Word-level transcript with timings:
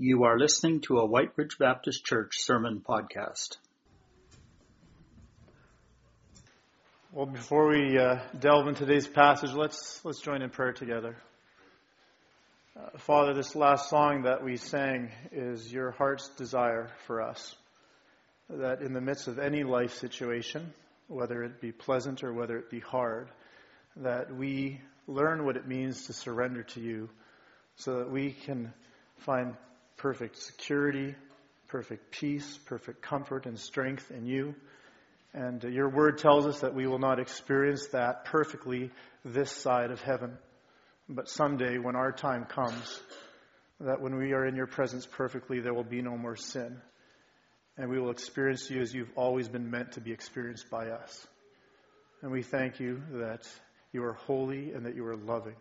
You 0.00 0.26
are 0.26 0.38
listening 0.38 0.82
to 0.82 0.98
a 0.98 1.04
Whyte 1.04 1.32
Ridge 1.34 1.58
Baptist 1.58 2.04
Church 2.04 2.34
sermon 2.38 2.80
podcast. 2.88 3.56
Well, 7.12 7.26
before 7.26 7.66
we 7.66 7.98
uh, 7.98 8.20
delve 8.38 8.68
into 8.68 8.86
today's 8.86 9.08
passage, 9.08 9.50
let's 9.54 10.00
let's 10.04 10.20
join 10.20 10.42
in 10.42 10.50
prayer 10.50 10.72
together. 10.72 11.16
Uh, 12.76 12.96
Father, 12.98 13.34
this 13.34 13.56
last 13.56 13.90
song 13.90 14.22
that 14.22 14.44
we 14.44 14.56
sang 14.56 15.10
is 15.32 15.72
your 15.72 15.90
heart's 15.90 16.28
desire 16.28 16.92
for 17.08 17.20
us. 17.20 17.56
That 18.48 18.82
in 18.82 18.92
the 18.92 19.00
midst 19.00 19.26
of 19.26 19.40
any 19.40 19.64
life 19.64 19.94
situation, 19.94 20.72
whether 21.08 21.42
it 21.42 21.60
be 21.60 21.72
pleasant 21.72 22.22
or 22.22 22.32
whether 22.32 22.56
it 22.56 22.70
be 22.70 22.78
hard, 22.78 23.30
that 23.96 24.32
we 24.32 24.80
learn 25.08 25.44
what 25.44 25.56
it 25.56 25.66
means 25.66 26.06
to 26.06 26.12
surrender 26.12 26.62
to 26.62 26.80
you 26.80 27.08
so 27.74 27.98
that 27.98 28.12
we 28.12 28.30
can 28.30 28.72
find 29.16 29.56
perfect 29.98 30.38
security, 30.38 31.14
perfect 31.68 32.10
peace, 32.10 32.58
perfect 32.66 33.02
comfort 33.02 33.46
and 33.46 33.58
strength 33.58 34.10
in 34.10 34.24
you. 34.24 34.54
And 35.34 35.62
uh, 35.64 35.68
your 35.68 35.90
word 35.90 36.18
tells 36.18 36.46
us 36.46 36.60
that 36.60 36.74
we 36.74 36.86
will 36.86 36.98
not 36.98 37.20
experience 37.20 37.88
that 37.88 38.24
perfectly 38.24 38.90
this 39.24 39.52
side 39.52 39.90
of 39.90 40.00
heaven. 40.00 40.38
But 41.08 41.28
someday, 41.28 41.78
when 41.78 41.96
our 41.96 42.12
time 42.12 42.44
comes, 42.44 43.00
that 43.80 44.00
when 44.00 44.16
we 44.16 44.32
are 44.32 44.46
in 44.46 44.56
your 44.56 44.66
presence 44.66 45.06
perfectly, 45.06 45.60
there 45.60 45.74
will 45.74 45.84
be 45.84 46.02
no 46.02 46.16
more 46.16 46.36
sin. 46.36 46.80
And 47.76 47.90
we 47.90 48.00
will 48.00 48.10
experience 48.10 48.68
you 48.70 48.80
as 48.80 48.92
you've 48.92 49.12
always 49.14 49.48
been 49.48 49.70
meant 49.70 49.92
to 49.92 50.00
be 50.00 50.12
experienced 50.12 50.68
by 50.70 50.88
us. 50.88 51.26
And 52.22 52.32
we 52.32 52.42
thank 52.42 52.80
you 52.80 53.02
that 53.12 53.48
you 53.92 54.02
are 54.04 54.14
holy 54.14 54.72
and 54.72 54.84
that 54.86 54.96
you 54.96 55.06
are 55.06 55.16
loving. 55.16 55.54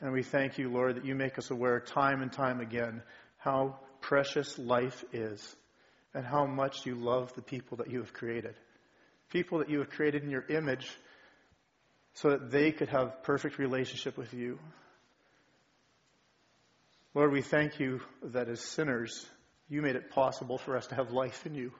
And 0.00 0.12
we 0.12 0.22
thank 0.22 0.58
you, 0.58 0.68
Lord, 0.70 0.96
that 0.96 1.04
you 1.04 1.14
make 1.14 1.38
us 1.38 1.50
aware 1.50 1.80
time 1.80 2.22
and 2.22 2.32
time 2.32 2.60
again 2.60 3.02
how 3.38 3.78
precious 4.00 4.58
life 4.58 5.04
is 5.12 5.56
and 6.14 6.24
how 6.24 6.46
much 6.46 6.86
you 6.86 6.94
love 6.94 7.32
the 7.34 7.42
people 7.42 7.78
that 7.78 7.90
you 7.90 7.98
have 7.98 8.12
created. 8.12 8.54
People 9.30 9.58
that 9.58 9.68
you 9.68 9.80
have 9.80 9.90
created 9.90 10.22
in 10.22 10.30
your 10.30 10.44
image 10.48 10.88
so 12.14 12.30
that 12.30 12.50
they 12.50 12.72
could 12.72 12.88
have 12.88 13.22
perfect 13.22 13.58
relationship 13.58 14.16
with 14.16 14.32
you. 14.32 14.58
Lord, 17.14 17.32
we 17.32 17.42
thank 17.42 17.80
you 17.80 18.00
that 18.22 18.48
as 18.48 18.60
sinners, 18.60 19.26
you 19.68 19.82
made 19.82 19.96
it 19.96 20.10
possible 20.10 20.58
for 20.58 20.76
us 20.76 20.86
to 20.88 20.94
have 20.94 21.10
life 21.10 21.44
in 21.46 21.54
you. 21.54 21.72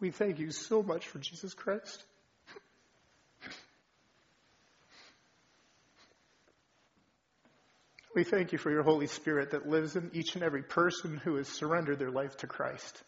We 0.00 0.10
thank 0.10 0.38
you 0.38 0.50
so 0.50 0.82
much 0.82 1.06
for 1.08 1.18
Jesus 1.18 1.52
Christ. 1.52 2.02
We 8.20 8.24
thank 8.24 8.52
you 8.52 8.58
for 8.58 8.70
your 8.70 8.82
Holy 8.82 9.06
Spirit 9.06 9.52
that 9.52 9.66
lives 9.66 9.96
in 9.96 10.10
each 10.12 10.34
and 10.34 10.44
every 10.44 10.62
person 10.62 11.16
who 11.16 11.36
has 11.36 11.48
surrendered 11.48 11.98
their 11.98 12.10
life 12.10 12.36
to 12.36 12.46
Christ. 12.46 13.02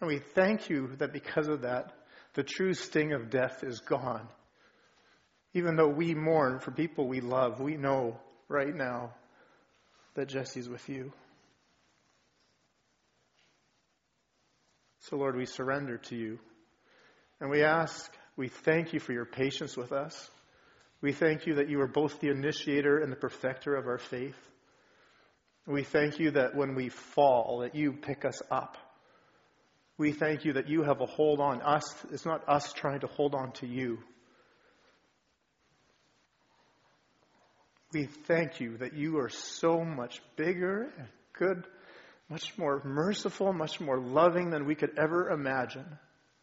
And 0.00 0.06
we 0.06 0.20
thank 0.20 0.70
you 0.70 0.92
that 0.98 1.12
because 1.12 1.48
of 1.48 1.62
that, 1.62 1.92
the 2.34 2.44
true 2.44 2.74
sting 2.74 3.12
of 3.12 3.28
death 3.28 3.64
is 3.64 3.80
gone. 3.80 4.28
Even 5.52 5.74
though 5.74 5.88
we 5.88 6.14
mourn 6.14 6.60
for 6.60 6.70
people 6.70 7.08
we 7.08 7.20
love, 7.20 7.58
we 7.58 7.76
know 7.76 8.20
right 8.46 8.72
now 8.72 9.14
that 10.14 10.28
Jesse's 10.28 10.68
with 10.68 10.88
you. 10.88 11.12
So, 15.00 15.16
Lord, 15.16 15.34
we 15.34 15.44
surrender 15.44 15.98
to 15.98 16.14
you. 16.14 16.38
And 17.40 17.50
we 17.50 17.64
ask, 17.64 18.16
we 18.36 18.46
thank 18.46 18.92
you 18.92 19.00
for 19.00 19.12
your 19.12 19.26
patience 19.26 19.76
with 19.76 19.90
us. 19.90 20.30
We 21.06 21.12
thank 21.12 21.46
you 21.46 21.54
that 21.54 21.68
you 21.68 21.80
are 21.82 21.86
both 21.86 22.18
the 22.18 22.30
initiator 22.30 22.98
and 22.98 23.12
the 23.12 23.16
perfecter 23.16 23.76
of 23.76 23.86
our 23.86 23.98
faith. 23.98 24.34
We 25.64 25.84
thank 25.84 26.18
you 26.18 26.32
that 26.32 26.56
when 26.56 26.74
we 26.74 26.88
fall, 26.88 27.60
that 27.60 27.76
you 27.76 27.92
pick 27.92 28.24
us 28.24 28.42
up. 28.50 28.76
We 29.96 30.10
thank 30.10 30.44
you 30.44 30.54
that 30.54 30.68
you 30.68 30.82
have 30.82 31.00
a 31.00 31.06
hold 31.06 31.38
on 31.38 31.62
us. 31.62 31.84
It's 32.10 32.26
not 32.26 32.48
us 32.48 32.72
trying 32.72 32.98
to 33.02 33.06
hold 33.06 33.36
on 33.36 33.52
to 33.60 33.68
you. 33.68 34.00
We 37.92 38.06
thank 38.26 38.58
you 38.58 38.78
that 38.78 38.94
you 38.94 39.18
are 39.18 39.30
so 39.30 39.84
much 39.84 40.20
bigger 40.34 40.92
and 40.98 41.06
good, 41.34 41.68
much 42.28 42.58
more 42.58 42.82
merciful, 42.84 43.52
much 43.52 43.78
more 43.78 44.00
loving 44.00 44.50
than 44.50 44.66
we 44.66 44.74
could 44.74 44.98
ever 44.98 45.30
imagine, 45.30 45.86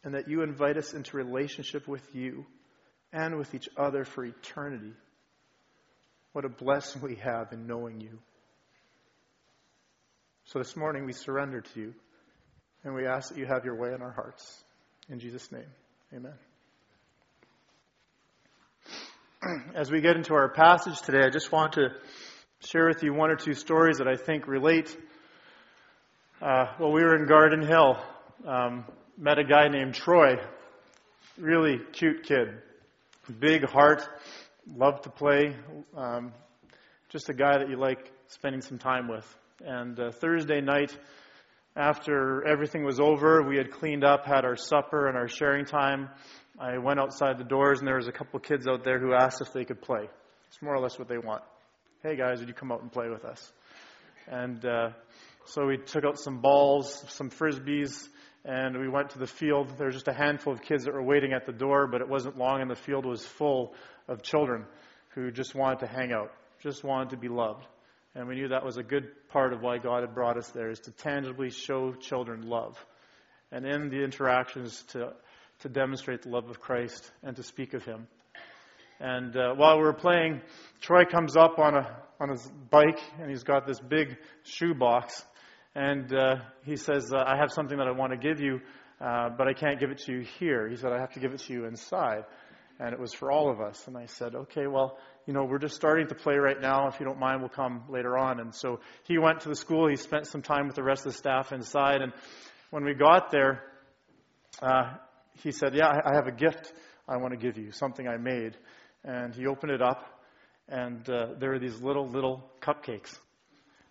and 0.04 0.14
that 0.14 0.26
you 0.26 0.40
invite 0.40 0.78
us 0.78 0.94
into 0.94 1.18
relationship 1.18 1.86
with 1.86 2.14
you 2.14 2.46
and 3.14 3.38
with 3.38 3.54
each 3.54 3.68
other 3.76 4.04
for 4.04 4.24
eternity. 4.24 4.92
What 6.32 6.44
a 6.44 6.48
blessing 6.48 7.00
we 7.00 7.14
have 7.16 7.52
in 7.52 7.68
knowing 7.68 8.00
you. 8.00 8.18
So 10.46 10.58
this 10.58 10.76
morning 10.76 11.06
we 11.06 11.12
surrender 11.12 11.60
to 11.60 11.80
you 11.80 11.94
and 12.82 12.92
we 12.94 13.06
ask 13.06 13.30
that 13.30 13.38
you 13.38 13.46
have 13.46 13.64
your 13.64 13.76
way 13.76 13.94
in 13.94 14.02
our 14.02 14.10
hearts. 14.10 14.62
In 15.08 15.20
Jesus' 15.20 15.50
name, 15.52 15.64
amen. 16.12 16.34
As 19.76 19.92
we 19.92 20.00
get 20.00 20.16
into 20.16 20.34
our 20.34 20.48
passage 20.48 21.00
today, 21.00 21.24
I 21.24 21.30
just 21.30 21.52
want 21.52 21.74
to 21.74 21.90
share 22.66 22.88
with 22.88 23.02
you 23.04 23.14
one 23.14 23.30
or 23.30 23.36
two 23.36 23.54
stories 23.54 23.98
that 23.98 24.08
I 24.08 24.16
think 24.16 24.48
relate. 24.48 24.94
Uh, 26.42 26.66
well, 26.80 26.90
we 26.90 27.02
were 27.02 27.14
in 27.14 27.26
Garden 27.26 27.62
Hill, 27.62 27.96
um, 28.46 28.84
met 29.16 29.38
a 29.38 29.44
guy 29.44 29.68
named 29.68 29.94
Troy, 29.94 30.36
really 31.38 31.78
cute 31.92 32.24
kid, 32.24 32.60
big 33.32 33.64
heart, 33.64 34.06
loved 34.66 35.04
to 35.04 35.10
play, 35.10 35.56
um, 35.96 36.32
just 37.08 37.28
a 37.28 37.34
guy 37.34 37.58
that 37.58 37.68
you 37.68 37.76
like 37.76 38.10
spending 38.28 38.60
some 38.60 38.78
time 38.78 39.08
with. 39.08 39.26
And 39.64 39.98
uh, 39.98 40.10
Thursday 40.10 40.60
night, 40.60 40.96
after 41.76 42.46
everything 42.46 42.84
was 42.84 43.00
over, 43.00 43.42
we 43.42 43.56
had 43.56 43.70
cleaned 43.70 44.04
up, 44.04 44.26
had 44.26 44.44
our 44.44 44.56
supper 44.56 45.08
and 45.08 45.16
our 45.16 45.28
sharing 45.28 45.64
time. 45.64 46.08
I 46.58 46.78
went 46.78 47.00
outside 47.00 47.38
the 47.38 47.44
doors, 47.44 47.78
and 47.80 47.88
there 47.88 47.96
was 47.96 48.08
a 48.08 48.12
couple 48.12 48.38
kids 48.40 48.66
out 48.66 48.84
there 48.84 48.98
who 48.98 49.12
asked 49.12 49.40
if 49.40 49.52
they 49.52 49.64
could 49.64 49.80
play. 49.80 50.08
It's 50.48 50.62
more 50.62 50.74
or 50.74 50.80
less 50.80 50.98
what 50.98 51.08
they 51.08 51.18
want. 51.18 51.42
Hey 52.02 52.16
guys, 52.16 52.38
would 52.38 52.48
you 52.48 52.54
come 52.54 52.70
out 52.70 52.82
and 52.82 52.92
play 52.92 53.08
with 53.08 53.24
us? 53.24 53.52
And 54.28 54.64
uh, 54.64 54.90
so 55.46 55.66
we 55.66 55.78
took 55.78 56.04
out 56.04 56.18
some 56.18 56.40
balls, 56.40 57.04
some 57.08 57.30
frisbees, 57.30 58.08
and 58.44 58.78
we 58.78 58.88
went 58.88 59.10
to 59.10 59.18
the 59.18 59.26
field. 59.26 59.72
There 59.78 59.86
was 59.86 59.96
just 59.96 60.08
a 60.08 60.12
handful 60.12 60.52
of 60.52 60.62
kids 60.62 60.84
that 60.84 60.92
were 60.92 61.02
waiting 61.02 61.32
at 61.32 61.46
the 61.46 61.52
door, 61.52 61.86
but 61.86 62.00
it 62.00 62.08
wasn't 62.08 62.36
long, 62.36 62.60
and 62.60 62.70
the 62.70 62.76
field 62.76 63.06
was 63.06 63.24
full 63.24 63.74
of 64.06 64.22
children 64.22 64.66
who 65.14 65.30
just 65.30 65.54
wanted 65.54 65.80
to 65.80 65.86
hang 65.86 66.12
out, 66.12 66.32
just 66.60 66.84
wanted 66.84 67.10
to 67.10 67.16
be 67.16 67.28
loved. 67.28 67.66
And 68.14 68.28
we 68.28 68.34
knew 68.34 68.48
that 68.48 68.64
was 68.64 68.76
a 68.76 68.82
good 68.82 69.08
part 69.30 69.52
of 69.52 69.62
why 69.62 69.78
God 69.78 70.02
had 70.02 70.14
brought 70.14 70.36
us 70.36 70.48
there, 70.50 70.70
is 70.70 70.80
to 70.80 70.90
tangibly 70.90 71.50
show 71.50 71.92
children 71.94 72.42
love. 72.42 72.78
And 73.50 73.64
in 73.64 73.88
the 73.88 74.02
interactions, 74.02 74.82
to, 74.88 75.12
to 75.60 75.68
demonstrate 75.68 76.22
the 76.22 76.28
love 76.28 76.50
of 76.50 76.60
Christ 76.60 77.10
and 77.22 77.34
to 77.36 77.42
speak 77.42 77.74
of 77.74 77.84
Him. 77.84 78.06
And 79.00 79.36
uh, 79.36 79.54
while 79.54 79.78
we 79.78 79.84
were 79.84 79.92
playing, 79.92 80.42
Troy 80.80 81.04
comes 81.04 81.36
up 81.36 81.58
on, 81.58 81.74
a, 81.74 81.96
on 82.20 82.28
his 82.28 82.46
bike, 82.70 83.00
and 83.20 83.28
he's 83.28 83.42
got 83.42 83.66
this 83.66 83.80
big 83.80 84.16
shoe 84.44 84.74
box 84.74 85.24
and 85.74 86.12
uh, 86.14 86.36
he 86.64 86.76
says, 86.76 87.12
uh, 87.12 87.24
I 87.26 87.36
have 87.36 87.50
something 87.50 87.78
that 87.78 87.88
I 87.88 87.90
want 87.90 88.12
to 88.12 88.18
give 88.18 88.40
you, 88.40 88.60
uh, 89.00 89.30
but 89.36 89.48
I 89.48 89.54
can't 89.54 89.80
give 89.80 89.90
it 89.90 89.98
to 90.06 90.12
you 90.12 90.20
here. 90.38 90.68
He 90.68 90.76
said, 90.76 90.92
I 90.92 91.00
have 91.00 91.12
to 91.14 91.20
give 91.20 91.32
it 91.32 91.40
to 91.40 91.52
you 91.52 91.64
inside. 91.64 92.24
And 92.78 92.92
it 92.92 92.98
was 92.98 93.12
for 93.12 93.30
all 93.30 93.50
of 93.50 93.60
us. 93.60 93.86
And 93.86 93.96
I 93.96 94.06
said, 94.06 94.34
okay, 94.34 94.66
well, 94.66 94.98
you 95.26 95.32
know, 95.32 95.44
we're 95.44 95.58
just 95.58 95.74
starting 95.74 96.08
to 96.08 96.14
play 96.14 96.36
right 96.36 96.60
now. 96.60 96.88
If 96.88 96.98
you 96.98 97.06
don't 97.06 97.18
mind, 97.18 97.40
we'll 97.40 97.48
come 97.48 97.84
later 97.88 98.18
on. 98.18 98.40
And 98.40 98.54
so 98.54 98.80
he 99.04 99.18
went 99.18 99.40
to 99.40 99.48
the 99.48 99.56
school. 99.56 99.88
He 99.88 99.96
spent 99.96 100.26
some 100.26 100.42
time 100.42 100.66
with 100.66 100.76
the 100.76 100.82
rest 100.82 101.06
of 101.06 101.12
the 101.12 101.18
staff 101.18 101.52
inside. 101.52 102.02
And 102.02 102.12
when 102.70 102.84
we 102.84 102.94
got 102.94 103.30
there, 103.30 103.62
uh, 104.60 104.94
he 105.42 105.50
said, 105.50 105.74
yeah, 105.74 105.88
I 105.88 106.14
have 106.14 106.26
a 106.26 106.32
gift 106.32 106.72
I 107.08 107.16
want 107.16 107.32
to 107.32 107.38
give 107.38 107.58
you, 107.58 107.70
something 107.72 108.06
I 108.08 108.16
made. 108.16 108.56
And 109.04 109.34
he 109.34 109.46
opened 109.46 109.72
it 109.72 109.82
up, 109.82 110.22
and 110.68 111.08
uh, 111.10 111.34
there 111.38 111.50
were 111.50 111.58
these 111.58 111.80
little, 111.80 112.08
little 112.08 112.50
cupcakes 112.60 113.18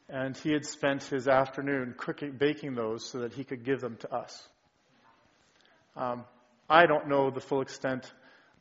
and 0.09 0.35
he 0.37 0.51
had 0.51 0.65
spent 0.65 1.03
his 1.03 1.27
afternoon 1.27 1.95
cooking, 1.97 2.31
baking 2.31 2.75
those 2.75 3.09
so 3.09 3.19
that 3.19 3.33
he 3.33 3.43
could 3.43 3.63
give 3.63 3.81
them 3.81 3.97
to 3.97 4.13
us. 4.13 4.47
Um, 5.95 6.25
I 6.69 6.85
don't 6.85 7.07
know 7.07 7.29
the 7.29 7.41
full 7.41 7.61
extent 7.61 8.11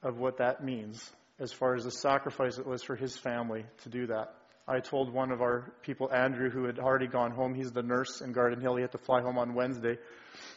of 0.03 0.19
what 0.19 0.39
that 0.39 0.65
means 0.65 1.11
as 1.39 1.53
far 1.53 1.75
as 1.75 1.85
the 1.85 1.91
sacrifice 1.91 2.59
it 2.59 2.67
was 2.67 2.83
for 2.83 2.95
his 2.95 3.17
family 3.17 3.65
to 3.83 3.89
do 3.89 4.07
that. 4.07 4.35
I 4.69 4.79
told 4.79 5.13
one 5.13 5.33
of 5.33 5.41
our 5.41 5.73
people, 5.83 6.13
Andrew, 6.13 6.51
who 6.51 6.65
had 6.65 6.79
already 6.79 7.09
gone 7.09 7.33
home, 7.33 7.55
he's 7.55 7.73
the 7.73 7.83
nurse 7.83 8.21
in 8.21 8.33
Garden 8.33 8.61
Hill, 8.61 8.77
he 8.77 8.83
had 8.83 8.93
to 8.93 8.99
fly 8.99 9.21
home 9.21 9.39
on 9.39 9.55
Wednesday. 9.55 9.99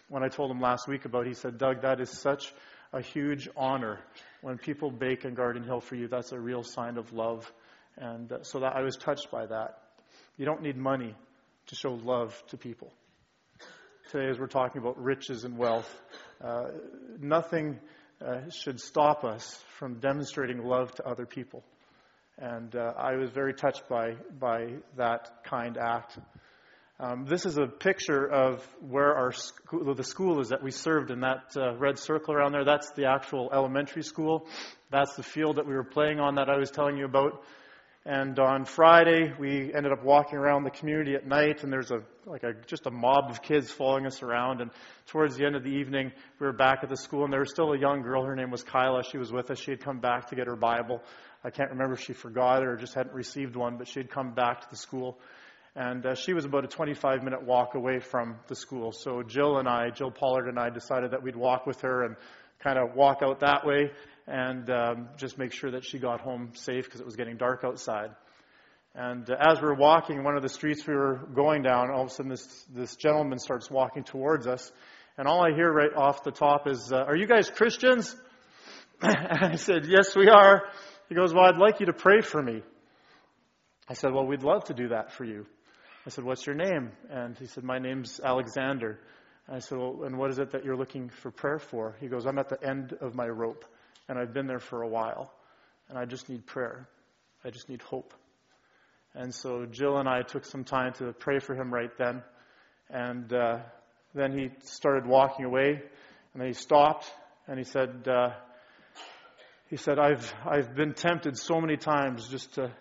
When 0.09 0.23
I 0.23 0.27
told 0.27 0.51
him 0.51 0.61
last 0.61 0.87
week 0.87 1.05
about 1.05 1.25
it, 1.25 1.29
he 1.29 1.33
said, 1.33 1.57
Doug, 1.57 1.81
that 1.81 1.99
is 1.99 2.11
such 2.11 2.53
a 2.93 3.01
huge 3.01 3.49
honor. 3.57 3.99
When 4.41 4.59
people 4.59 4.91
bake 4.91 5.25
in 5.25 5.33
Garden 5.33 5.63
Hill 5.63 5.81
for 5.81 5.95
you, 5.95 6.07
that's 6.07 6.31
a 6.31 6.39
real 6.39 6.61
sign 6.61 6.97
of 6.97 7.11
love. 7.13 7.51
And 7.97 8.31
uh, 8.31 8.43
so 8.43 8.59
that 8.59 8.75
I 8.75 8.83
was 8.83 8.95
touched 8.95 9.31
by 9.31 9.47
that. 9.47 9.79
You 10.37 10.43
don't 10.43 10.61
need 10.61 10.75
money 10.75 11.15
to 11.67 11.75
show 11.75 11.93
love 11.93 12.35
to 12.49 12.57
people. 12.57 12.91
Today, 14.11 14.29
as 14.29 14.37
we're 14.37 14.47
talking 14.47 14.81
about 14.81 15.01
riches 15.01 15.45
and 15.45 15.57
wealth, 15.57 15.89
uh, 16.43 16.71
nothing 17.21 17.79
uh, 18.21 18.49
should 18.49 18.81
stop 18.81 19.23
us 19.23 19.63
from 19.79 20.01
demonstrating 20.01 20.61
love 20.61 20.93
to 20.95 21.07
other 21.07 21.25
people. 21.25 21.63
And 22.37 22.75
uh, 22.75 22.91
I 22.97 23.15
was 23.15 23.29
very 23.29 23.53
touched 23.53 23.87
by, 23.87 24.15
by 24.37 24.73
that 24.97 25.45
kind 25.45 25.77
act. 25.77 26.19
Um, 26.99 27.25
this 27.25 27.45
is 27.45 27.57
a 27.57 27.67
picture 27.67 28.25
of 28.29 28.61
where 28.81 29.15
our 29.15 29.31
school, 29.31 29.95
the 29.95 30.03
school 30.03 30.41
is 30.41 30.49
that 30.49 30.61
we 30.61 30.71
served 30.71 31.11
in 31.11 31.21
that 31.21 31.55
uh, 31.55 31.77
red 31.77 31.97
circle 31.97 32.33
around 32.33 32.51
there. 32.51 32.65
That's 32.65 32.91
the 32.91 33.05
actual 33.05 33.51
elementary 33.53 34.03
school. 34.03 34.47
That's 34.91 35.15
the 35.15 35.23
field 35.23 35.55
that 35.55 35.65
we 35.65 35.75
were 35.75 35.85
playing 35.85 36.19
on 36.19 36.35
that 36.35 36.49
I 36.49 36.57
was 36.57 36.71
telling 36.71 36.97
you 36.97 37.05
about. 37.05 37.41
And 38.07 38.37
on 38.37 38.65
Friday, 38.65 39.33
we 39.39 39.73
ended 39.73 39.91
up 39.91 40.03
walking 40.03 40.37
around 40.37 40.63
the 40.63 40.69
community 40.69 41.15
at 41.15 41.25
night, 41.25 41.63
and 41.63 41.73
there's 41.73 41.89
a 41.89 42.03
like 42.27 42.43
a 42.43 42.53
just 42.67 42.85
a 42.85 42.91
mob 42.91 43.31
of 43.31 43.41
kids 43.41 43.71
following 43.71 44.05
us 44.05 44.21
around. 44.21 44.61
And 44.61 44.69
towards 45.07 45.37
the 45.37 45.43
end 45.43 45.55
of 45.55 45.63
the 45.63 45.71
evening, 45.71 46.11
we 46.39 46.45
were 46.45 46.53
back 46.53 46.81
at 46.83 46.89
the 46.89 46.97
school, 46.97 47.23
and 47.23 47.33
there 47.33 47.39
was 47.39 47.49
still 47.49 47.73
a 47.73 47.79
young 47.79 48.03
girl. 48.03 48.23
Her 48.23 48.35
name 48.35 48.51
was 48.51 48.61
Kyla. 48.61 49.01
She 49.09 49.17
was 49.17 49.31
with 49.31 49.49
us. 49.49 49.59
She 49.59 49.71
had 49.71 49.79
come 49.79 50.01
back 50.01 50.29
to 50.29 50.35
get 50.35 50.45
her 50.45 50.55
Bible. 50.55 51.01
I 51.43 51.49
can't 51.49 51.71
remember 51.71 51.93
if 51.95 52.01
she 52.01 52.13
forgot 52.13 52.61
it 52.61 52.67
or 52.67 52.75
just 52.75 52.93
hadn't 52.93 53.15
received 53.15 53.55
one, 53.55 53.77
but 53.77 53.87
she 53.87 54.01
had 54.01 54.11
come 54.11 54.35
back 54.35 54.61
to 54.61 54.67
the 54.69 54.77
school. 54.77 55.17
And 55.75 56.05
uh, 56.05 56.13
she 56.13 56.33
was 56.33 56.45
about 56.45 56.63
a 56.63 56.67
25 56.67 57.23
minute 57.23 57.43
walk 57.43 57.73
away 57.73 57.99
from 57.99 58.35
the 58.47 58.55
school. 58.55 58.91
So 58.91 59.23
Jill 59.23 59.57
and 59.57 59.67
I, 59.67 59.89
Jill 59.89 60.11
Pollard 60.11 60.47
and 60.47 60.59
I, 60.59 60.69
decided 60.69 61.09
that 61.11 61.23
we'd 61.23 61.35
walk 61.35 61.65
with 61.65 61.81
her 61.81 62.03
and 62.03 62.15
kind 62.59 62.77
of 62.77 62.95
walk 62.95 63.23
out 63.23 63.39
that 63.39 63.65
way 63.65 63.89
and 64.27 64.69
um, 64.69 65.09
just 65.17 65.37
make 65.37 65.53
sure 65.53 65.71
that 65.71 65.85
she 65.85 65.99
got 65.99 66.21
home 66.21 66.51
safe 66.55 66.85
because 66.85 66.99
it 66.99 67.05
was 67.05 67.15
getting 67.15 67.37
dark 67.37 67.63
outside. 67.63 68.09
And 68.95 69.29
uh, 69.29 69.35
as 69.39 69.59
we 69.59 69.67
were 69.67 69.75
walking 69.75 70.23
one 70.23 70.35
of 70.35 70.41
the 70.41 70.49
streets 70.49 70.87
we 70.87 70.95
were 70.95 71.27
going 71.33 71.61
down, 71.61 71.91
all 71.91 72.01
of 72.03 72.07
a 72.07 72.09
sudden 72.11 72.29
this, 72.29 72.65
this 72.73 72.95
gentleman 72.95 73.39
starts 73.39 73.69
walking 73.69 74.03
towards 74.03 74.47
us. 74.47 74.71
And 75.17 75.27
all 75.27 75.45
I 75.45 75.53
hear 75.53 75.71
right 75.71 75.93
off 75.95 76.23
the 76.23 76.31
top 76.31 76.67
is, 76.67 76.91
uh, 76.91 76.97
Are 76.97 77.15
you 77.15 77.27
guys 77.27 77.49
Christians? 77.49 78.15
and 79.01 79.17
I 79.53 79.55
said, 79.55 79.85
Yes, 79.85 80.15
we 80.15 80.29
are. 80.29 80.63
He 81.09 81.15
goes, 81.15 81.33
Well, 81.33 81.45
I'd 81.45 81.57
like 81.57 81.79
you 81.79 81.85
to 81.87 81.93
pray 81.93 82.21
for 82.21 82.41
me. 82.41 82.63
I 83.87 83.93
said, 83.93 84.13
Well, 84.13 84.25
we'd 84.25 84.43
love 84.43 84.63
to 84.65 84.73
do 84.73 84.89
that 84.89 85.11
for 85.11 85.25
you. 85.25 85.45
I 86.05 86.09
said, 86.09 86.23
What's 86.23 86.45
your 86.45 86.55
name? 86.55 86.91
And 87.09 87.37
he 87.37 87.45
said, 87.45 87.63
My 87.63 87.79
name's 87.79 88.19
Alexander. 88.23 88.99
I 89.47 89.59
said, 89.59 89.77
Well, 89.77 90.03
and 90.05 90.17
what 90.17 90.31
is 90.31 90.39
it 90.39 90.51
that 90.51 90.63
you're 90.63 90.77
looking 90.77 91.09
for 91.09 91.31
prayer 91.31 91.59
for? 91.59 91.95
He 91.99 92.07
goes, 92.07 92.25
I'm 92.25 92.39
at 92.39 92.49
the 92.49 92.65
end 92.65 92.93
of 93.01 93.13
my 93.13 93.27
rope 93.27 93.65
and 94.07 94.19
I've 94.19 94.33
been 94.33 94.47
there 94.47 94.59
for 94.59 94.81
a 94.81 94.87
while, 94.87 95.33
and 95.89 95.97
I 95.97 96.05
just 96.05 96.29
need 96.29 96.45
prayer. 96.45 96.87
I 97.43 97.49
just 97.49 97.69
need 97.69 97.81
hope. 97.81 98.13
And 99.13 99.33
so 99.33 99.65
Jill 99.65 99.97
and 99.97 100.09
I 100.09 100.23
took 100.23 100.45
some 100.45 100.63
time 100.63 100.93
to 100.93 101.13
pray 101.13 101.39
for 101.39 101.55
him 101.55 101.73
right 101.73 101.95
then, 101.97 102.21
and 102.89 103.31
uh, 103.33 103.59
then 104.13 104.37
he 104.37 104.49
started 104.63 105.05
walking 105.05 105.45
away, 105.45 105.69
and 105.69 106.41
then 106.41 106.47
he 106.47 106.53
stopped, 106.53 107.09
and 107.47 107.57
he 107.57 107.63
said, 107.63 108.07
uh, 108.07 108.31
he 109.69 109.77
said, 109.77 109.99
I've 109.99 110.33
I've 110.45 110.75
been 110.75 110.93
tempted 110.93 111.37
so 111.37 111.59
many 111.61 111.77
times 111.77 112.27
just 112.27 112.55
to 112.55 112.71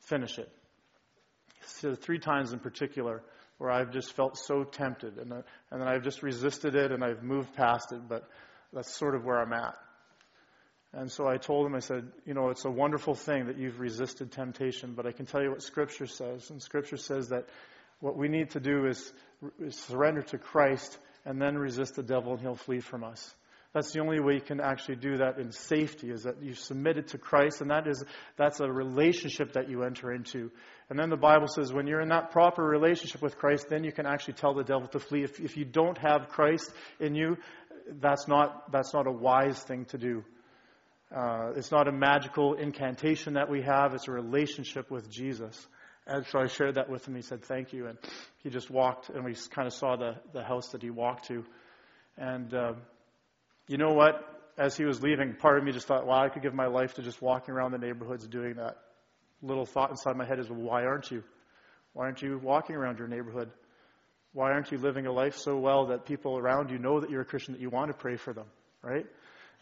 finish 0.00 0.38
it. 0.38 0.50
Three 2.00 2.18
times 2.18 2.52
in 2.52 2.58
particular 2.60 3.22
where 3.58 3.70
I've 3.70 3.90
just 3.90 4.12
felt 4.12 4.36
so 4.36 4.64
tempted, 4.64 5.18
and 5.18 5.32
uh, 5.32 5.42
and 5.70 5.80
then 5.80 5.88
I've 5.88 6.02
just 6.02 6.22
resisted 6.22 6.74
it, 6.74 6.92
and 6.92 7.02
I've 7.02 7.22
moved 7.22 7.54
past 7.54 7.92
it, 7.92 8.00
but 8.08 8.28
that's 8.72 8.94
sort 8.94 9.14
of 9.14 9.24
where 9.24 9.40
I'm 9.40 9.52
at. 9.52 9.74
And 10.96 11.12
so 11.12 11.28
I 11.28 11.36
told 11.36 11.66
him, 11.66 11.74
I 11.74 11.80
said, 11.80 12.10
you 12.24 12.32
know, 12.32 12.48
it's 12.48 12.64
a 12.64 12.70
wonderful 12.70 13.14
thing 13.14 13.46
that 13.46 13.58
you've 13.58 13.80
resisted 13.80 14.32
temptation, 14.32 14.94
but 14.96 15.06
I 15.06 15.12
can 15.12 15.26
tell 15.26 15.42
you 15.42 15.50
what 15.50 15.62
Scripture 15.62 16.06
says. 16.06 16.48
And 16.48 16.62
Scripture 16.62 16.96
says 16.96 17.28
that 17.28 17.44
what 18.00 18.16
we 18.16 18.28
need 18.28 18.52
to 18.52 18.60
do 18.60 18.86
is, 18.86 19.12
is 19.60 19.76
surrender 19.76 20.22
to 20.22 20.38
Christ 20.38 20.96
and 21.26 21.40
then 21.40 21.58
resist 21.58 21.96
the 21.96 22.02
devil 22.02 22.32
and 22.32 22.40
he'll 22.40 22.56
flee 22.56 22.80
from 22.80 23.04
us. 23.04 23.34
That's 23.74 23.92
the 23.92 24.00
only 24.00 24.20
way 24.20 24.36
you 24.36 24.40
can 24.40 24.58
actually 24.58 24.96
do 24.96 25.18
that 25.18 25.38
in 25.38 25.52
safety 25.52 26.10
is 26.10 26.22
that 26.22 26.42
you 26.42 26.54
submit 26.54 26.96
it 26.96 27.08
to 27.08 27.18
Christ, 27.18 27.60
and 27.60 27.70
that 27.70 27.86
is 27.86 28.02
that's 28.38 28.60
a 28.60 28.72
relationship 28.72 29.52
that 29.52 29.68
you 29.68 29.82
enter 29.82 30.14
into. 30.14 30.50
And 30.88 30.98
then 30.98 31.10
the 31.10 31.18
Bible 31.18 31.46
says 31.46 31.74
when 31.74 31.86
you're 31.86 32.00
in 32.00 32.08
that 32.08 32.30
proper 32.30 32.64
relationship 32.64 33.20
with 33.20 33.36
Christ, 33.36 33.66
then 33.68 33.84
you 33.84 33.92
can 33.92 34.06
actually 34.06 34.34
tell 34.34 34.54
the 34.54 34.64
devil 34.64 34.88
to 34.88 34.98
flee. 34.98 35.24
If, 35.24 35.40
if 35.40 35.58
you 35.58 35.66
don't 35.66 35.98
have 35.98 36.28
Christ 36.28 36.72
in 37.00 37.14
you, 37.14 37.36
that's 38.00 38.26
not 38.26 38.72
that's 38.72 38.94
not 38.94 39.06
a 39.06 39.12
wise 39.12 39.62
thing 39.62 39.84
to 39.86 39.98
do. 39.98 40.24
Uh, 41.14 41.52
it's 41.56 41.70
not 41.70 41.88
a 41.88 41.92
magical 41.92 42.54
incantation 42.54 43.34
that 43.34 43.48
we 43.48 43.62
have, 43.62 43.94
it's 43.94 44.08
a 44.08 44.12
relationship 44.12 44.90
with 44.90 45.10
Jesus. 45.10 45.66
And 46.06 46.24
so 46.26 46.38
I 46.38 46.46
shared 46.46 46.76
that 46.76 46.88
with 46.88 47.06
him. 47.06 47.16
He 47.16 47.22
said, 47.22 47.44
Thank 47.44 47.72
you. 47.72 47.86
And 47.86 47.98
he 48.42 48.50
just 48.50 48.70
walked, 48.70 49.08
and 49.10 49.24
we 49.24 49.34
kind 49.50 49.66
of 49.66 49.74
saw 49.74 49.96
the, 49.96 50.16
the 50.32 50.42
house 50.42 50.68
that 50.68 50.82
he 50.82 50.90
walked 50.90 51.26
to. 51.28 51.44
And 52.16 52.52
uh, 52.54 52.72
you 53.66 53.76
know 53.76 53.92
what? 53.92 54.22
As 54.56 54.76
he 54.76 54.84
was 54.84 55.02
leaving, 55.02 55.34
part 55.34 55.58
of 55.58 55.64
me 55.64 55.72
just 55.72 55.86
thought, 55.86 56.06
wow, 56.06 56.24
I 56.24 56.28
could 56.28 56.42
give 56.42 56.54
my 56.54 56.66
life 56.66 56.94
to 56.94 57.02
just 57.02 57.20
walking 57.20 57.52
around 57.52 57.72
the 57.72 57.78
neighborhoods 57.78 58.26
doing 58.26 58.54
that. 58.54 58.76
Little 59.42 59.66
thought 59.66 59.90
inside 59.90 60.16
my 60.16 60.24
head 60.24 60.38
is, 60.38 60.48
well, 60.48 60.60
why 60.60 60.84
aren't 60.84 61.10
you? 61.10 61.22
Why 61.92 62.04
aren't 62.04 62.22
you 62.22 62.38
walking 62.42 62.74
around 62.74 62.98
your 62.98 63.08
neighborhood? 63.08 63.50
Why 64.32 64.52
aren't 64.52 64.70
you 64.70 64.78
living 64.78 65.06
a 65.06 65.12
life 65.12 65.36
so 65.36 65.58
well 65.58 65.86
that 65.86 66.06
people 66.06 66.38
around 66.38 66.70
you 66.70 66.78
know 66.78 67.00
that 67.00 67.10
you're 67.10 67.22
a 67.22 67.26
Christian, 67.26 67.54
that 67.54 67.60
you 67.60 67.70
want 67.70 67.90
to 67.90 67.96
pray 67.96 68.16
for 68.16 68.32
them, 68.32 68.46
right? 68.82 69.06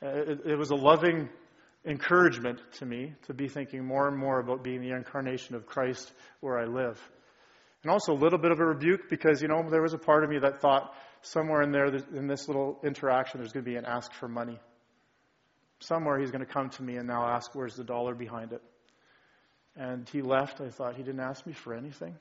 Uh, 0.05 0.09
it, 0.09 0.41
it 0.45 0.59
was 0.59 0.71
a 0.71 0.75
loving 0.75 1.31
encouragement 1.87 2.61
to 2.73 2.85
me 2.85 3.15
to 3.27 3.33
be 3.33 3.49
thinking 3.49 3.85
more 3.85 4.06
and 4.06 4.17
more 4.17 4.39
about 4.39 4.62
being 4.62 4.83
the 4.83 4.91
incarnation 4.91 5.55
of 5.55 5.67
Christ 5.67 6.12
where 6.41 6.59
I 6.59 6.67
live. 6.67 7.01
And 7.83 7.91
also 7.91 8.12
a 8.12 8.21
little 8.21 8.39
bit 8.39 8.51
of 8.51 8.61
a 8.61 8.65
rebuke 8.65 9.09
because, 9.09 9.41
you 9.41 9.49
know, 9.49 9.62
there 9.71 9.83
was 9.83 9.95
a 9.95 9.99
part 9.99 10.25
of 10.25 10.31
me 10.31 10.39
that 10.41 10.61
thought 10.61 10.95
somewhere 11.23 11.62
in 11.62 11.71
there, 11.71 11.87
in 11.87 12.27
this 12.27 12.49
little 12.49 12.79
interaction, 12.85 13.41
there's 13.41 13.53
going 13.53 13.65
to 13.65 13.71
be 13.71 13.77
an 13.77 13.87
ask 13.87 14.12
for 14.12 14.29
money. 14.29 14.59
Somewhere 15.81 16.19
he's 16.19 16.31
going 16.31 16.45
to 16.45 16.53
come 16.53 16.71
to 16.71 16.83
me 16.83 16.97
and 16.97 17.06
now 17.06 17.27
ask, 17.27 17.55
where's 17.55 17.75
the 17.75 17.85
dollar 17.85 18.15
behind 18.15 18.53
it? 18.53 18.62
And 19.77 20.09
he 20.11 20.21
left. 20.23 20.61
I 20.61 20.69
thought, 20.69 20.97
he 20.97 21.03
didn't 21.03 21.21
ask 21.21 21.47
me 21.47 21.53
for 21.53 21.75
anything. 21.75 22.15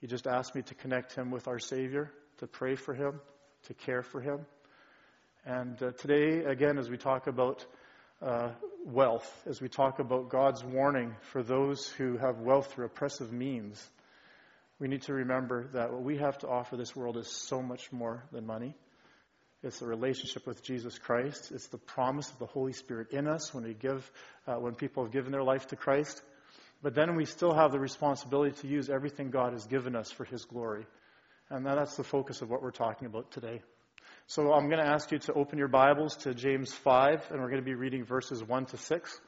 He 0.00 0.06
just 0.06 0.26
asked 0.26 0.54
me 0.54 0.62
to 0.62 0.74
connect 0.74 1.14
him 1.14 1.30
with 1.30 1.48
our 1.48 1.58
Savior, 1.58 2.10
to 2.38 2.46
pray 2.46 2.74
for 2.76 2.94
him, 2.94 3.20
to 3.64 3.74
care 3.74 4.02
for 4.02 4.20
him. 4.20 4.40
And 5.44 5.82
uh, 5.82 5.90
today, 5.98 6.44
again, 6.44 6.78
as 6.78 6.88
we 6.88 6.96
talk 6.96 7.26
about 7.26 7.66
uh, 8.20 8.50
wealth, 8.86 9.28
as 9.44 9.60
we 9.60 9.68
talk 9.68 9.98
about 9.98 10.28
God's 10.28 10.62
warning 10.62 11.16
for 11.32 11.42
those 11.42 11.88
who 11.88 12.16
have 12.16 12.38
wealth 12.38 12.72
through 12.72 12.84
oppressive 12.86 13.32
means, 13.32 13.84
we 14.78 14.86
need 14.86 15.02
to 15.02 15.14
remember 15.14 15.66
that 15.72 15.92
what 15.92 16.02
we 16.02 16.18
have 16.18 16.38
to 16.38 16.48
offer 16.48 16.76
this 16.76 16.94
world 16.94 17.16
is 17.16 17.26
so 17.26 17.60
much 17.60 17.90
more 17.90 18.22
than 18.30 18.46
money. 18.46 18.76
It's 19.64 19.82
a 19.82 19.86
relationship 19.86 20.46
with 20.46 20.62
Jesus 20.62 20.96
Christ. 20.96 21.50
It's 21.50 21.66
the 21.66 21.78
promise 21.78 22.30
of 22.30 22.38
the 22.38 22.46
Holy 22.46 22.72
Spirit 22.72 23.10
in 23.10 23.26
us 23.26 23.52
when 23.52 23.64
we 23.64 23.74
give, 23.74 24.08
uh, 24.46 24.54
when 24.54 24.76
people 24.76 25.02
have 25.02 25.12
given 25.12 25.32
their 25.32 25.42
life 25.42 25.66
to 25.68 25.76
Christ. 25.76 26.22
But 26.82 26.94
then 26.94 27.16
we 27.16 27.24
still 27.24 27.54
have 27.54 27.72
the 27.72 27.80
responsibility 27.80 28.56
to 28.60 28.68
use 28.68 28.88
everything 28.88 29.30
God 29.30 29.54
has 29.54 29.66
given 29.66 29.96
us 29.96 30.12
for 30.12 30.24
His 30.24 30.44
glory. 30.44 30.86
And 31.50 31.66
that's 31.66 31.96
the 31.96 32.04
focus 32.04 32.42
of 32.42 32.50
what 32.50 32.62
we're 32.62 32.70
talking 32.70 33.06
about 33.06 33.32
today. 33.32 33.62
So 34.28 34.52
I'm 34.52 34.68
going 34.68 34.78
to 34.78 34.88
ask 34.88 35.10
you 35.10 35.18
to 35.18 35.32
open 35.34 35.58
your 35.58 35.68
Bibles 35.68 36.16
to 36.18 36.32
James 36.32 36.72
5, 36.72 37.30
and 37.30 37.40
we're 37.40 37.48
going 37.48 37.60
to 37.60 37.64
be 37.64 37.74
reading 37.74 38.04
verses 38.04 38.42
1 38.42 38.66
to 38.66 38.76
6. 38.78 39.20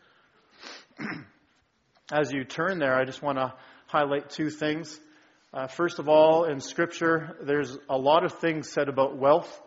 As 2.13 2.33
you 2.33 2.45
turn 2.45 2.79
there, 2.79 2.95
I 2.95 3.05
just 3.05 3.21
want 3.21 3.37
to 3.37 3.53
highlight 3.87 4.31
two 4.31 4.51
things. 4.51 4.99
Uh, 5.53 5.67
first 5.67 5.99
of 5.99 6.09
all, 6.09 6.45
in 6.45 6.61
Scripture, 6.61 7.37
there's 7.43 7.77
a 7.91 7.99
lot 7.99 8.25
of 8.25 8.35
things 8.35 8.71
said 8.71 8.89
about 8.89 9.19
wealth. 9.19 9.61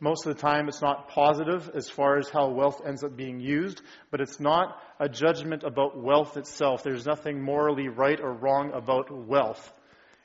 Most 0.00 0.26
of 0.26 0.34
the 0.34 0.42
time, 0.42 0.68
it's 0.68 0.82
not 0.82 1.08
positive 1.08 1.70
as 1.74 1.88
far 1.88 2.18
as 2.18 2.28
how 2.28 2.50
wealth 2.50 2.82
ends 2.84 3.04
up 3.04 3.16
being 3.16 3.40
used, 3.40 3.80
but 4.10 4.20
it's 4.20 4.40
not 4.40 4.78
a 4.98 5.08
judgment 5.08 5.62
about 5.62 5.96
wealth 5.96 6.36
itself. 6.36 6.82
There's 6.82 7.06
nothing 7.06 7.40
morally 7.40 7.88
right 7.88 8.20
or 8.20 8.32
wrong 8.32 8.72
about 8.74 9.10
wealth. 9.10 9.72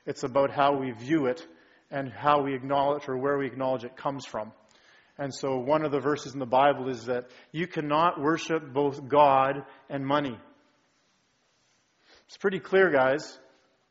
It's 0.04 0.24
about 0.24 0.50
how 0.50 0.76
we 0.76 0.90
view 0.90 1.26
it 1.26 1.46
and 1.90 2.12
how 2.12 2.42
we 2.42 2.54
acknowledge 2.54 3.08
or 3.08 3.16
where 3.16 3.38
we 3.38 3.46
acknowledge 3.46 3.84
it 3.84 3.96
comes 3.96 4.26
from. 4.26 4.52
And 5.18 5.34
so 5.34 5.58
one 5.58 5.84
of 5.84 5.90
the 5.90 6.00
verses 6.00 6.32
in 6.32 6.38
the 6.38 6.46
Bible 6.46 6.88
is 6.88 7.06
that 7.06 7.30
you 7.50 7.66
cannot 7.66 8.20
worship 8.20 8.72
both 8.72 9.08
God 9.08 9.64
and 9.90 10.06
money. 10.06 10.38
It's 12.26 12.36
pretty 12.36 12.60
clear, 12.60 12.90
guys, 12.90 13.38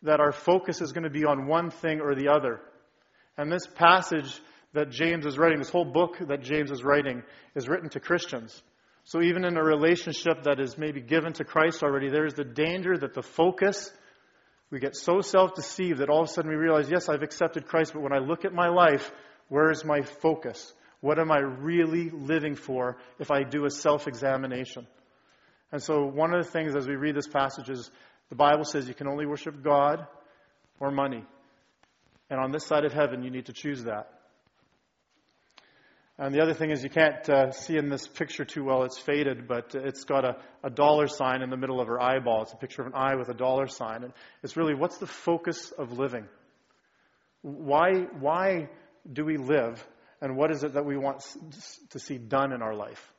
that 0.03 0.19
our 0.19 0.31
focus 0.31 0.79
is 0.79 0.93
going 0.93 1.03
to 1.03 1.09
be 1.09 1.25
on 1.25 1.47
one 1.47 1.69
thing 1.69 1.99
or 1.99 2.15
the 2.15 2.29
other. 2.29 2.61
And 3.37 3.51
this 3.51 3.67
passage 3.67 4.39
that 4.73 4.91
James 4.91 5.25
is 5.25 5.37
writing, 5.37 5.57
this 5.57 5.69
whole 5.69 5.91
book 5.91 6.17
that 6.27 6.43
James 6.43 6.71
is 6.71 6.83
writing, 6.83 7.23
is 7.55 7.67
written 7.67 7.89
to 7.89 7.99
Christians. 7.99 8.61
So 9.03 9.21
even 9.21 9.43
in 9.43 9.57
a 9.57 9.63
relationship 9.63 10.43
that 10.43 10.59
is 10.59 10.77
maybe 10.77 11.01
given 11.01 11.33
to 11.33 11.43
Christ 11.43 11.81
already, 11.81 12.09
there's 12.09 12.35
the 12.35 12.43
danger 12.43 12.97
that 12.97 13.13
the 13.13 13.23
focus 13.23 13.91
we 14.69 14.79
get 14.79 14.95
so 14.95 15.21
self 15.21 15.53
deceived 15.55 15.99
that 15.99 16.09
all 16.09 16.23
of 16.23 16.29
a 16.29 16.31
sudden 16.31 16.49
we 16.49 16.57
realize, 16.57 16.89
yes, 16.89 17.09
I've 17.09 17.23
accepted 17.23 17.67
Christ, 17.67 17.93
but 17.93 18.01
when 18.01 18.13
I 18.13 18.19
look 18.19 18.45
at 18.45 18.53
my 18.53 18.67
life, 18.67 19.11
where 19.47 19.71
is 19.71 19.85
my 19.85 20.01
focus? 20.01 20.73
What 20.99 21.19
am 21.19 21.31
I 21.31 21.39
really 21.39 22.09
living 22.09 22.55
for 22.55 22.97
if 23.19 23.31
I 23.31 23.43
do 23.43 23.65
a 23.65 23.69
self 23.69 24.07
examination? 24.07 24.87
And 25.71 25.81
so, 25.81 26.05
one 26.05 26.33
of 26.33 26.43
the 26.43 26.51
things 26.51 26.75
as 26.75 26.87
we 26.87 26.95
read 26.95 27.15
this 27.15 27.27
passage 27.27 27.69
is 27.69 27.89
the 28.29 28.35
Bible 28.35 28.63
says 28.63 28.87
you 28.87 28.93
can 28.93 29.07
only 29.07 29.25
worship 29.25 29.63
God 29.63 30.05
or 30.79 30.91
money. 30.91 31.23
And 32.29 32.39
on 32.39 32.51
this 32.51 32.65
side 32.65 32.83
of 32.83 32.93
heaven, 32.93 33.23
you 33.23 33.29
need 33.29 33.45
to 33.45 33.53
choose 33.53 33.83
that. 33.83 34.16
And 36.19 36.33
the 36.33 36.41
other 36.41 36.53
thing 36.53 36.71
is, 36.71 36.83
you 36.83 36.89
can't 36.89 37.29
uh, 37.29 37.51
see 37.51 37.77
in 37.77 37.89
this 37.89 38.07
picture 38.07 38.43
too 38.43 38.63
well, 38.63 38.83
it's 38.83 38.97
faded, 38.97 39.47
but 39.47 39.75
it's 39.75 40.03
got 40.03 40.25
a, 40.25 40.37
a 40.63 40.69
dollar 40.71 41.07
sign 41.07 41.43
in 41.43 41.51
the 41.51 41.57
middle 41.57 41.79
of 41.79 41.87
her 41.87 42.01
eyeball. 42.01 42.41
It's 42.41 42.53
a 42.53 42.57
picture 42.57 42.81
of 42.81 42.87
an 42.87 42.95
eye 42.95 43.15
with 43.15 43.29
a 43.29 43.35
dollar 43.35 43.67
sign. 43.67 44.03
And 44.03 44.13
it's 44.41 44.57
really 44.57 44.73
what's 44.73 44.97
the 44.97 45.05
focus 45.05 45.71
of 45.77 45.91
living? 45.91 46.25
Why, 47.43 48.07
why 48.19 48.69
do 49.11 49.25
we 49.25 49.37
live? 49.37 49.85
And 50.19 50.35
what 50.35 50.49
is 50.49 50.63
it 50.63 50.73
that 50.73 50.85
we 50.85 50.97
want 50.97 51.23
to 51.91 51.99
see 51.99 52.17
done 52.17 52.51
in 52.51 52.63
our 52.63 52.73
life? 52.73 53.13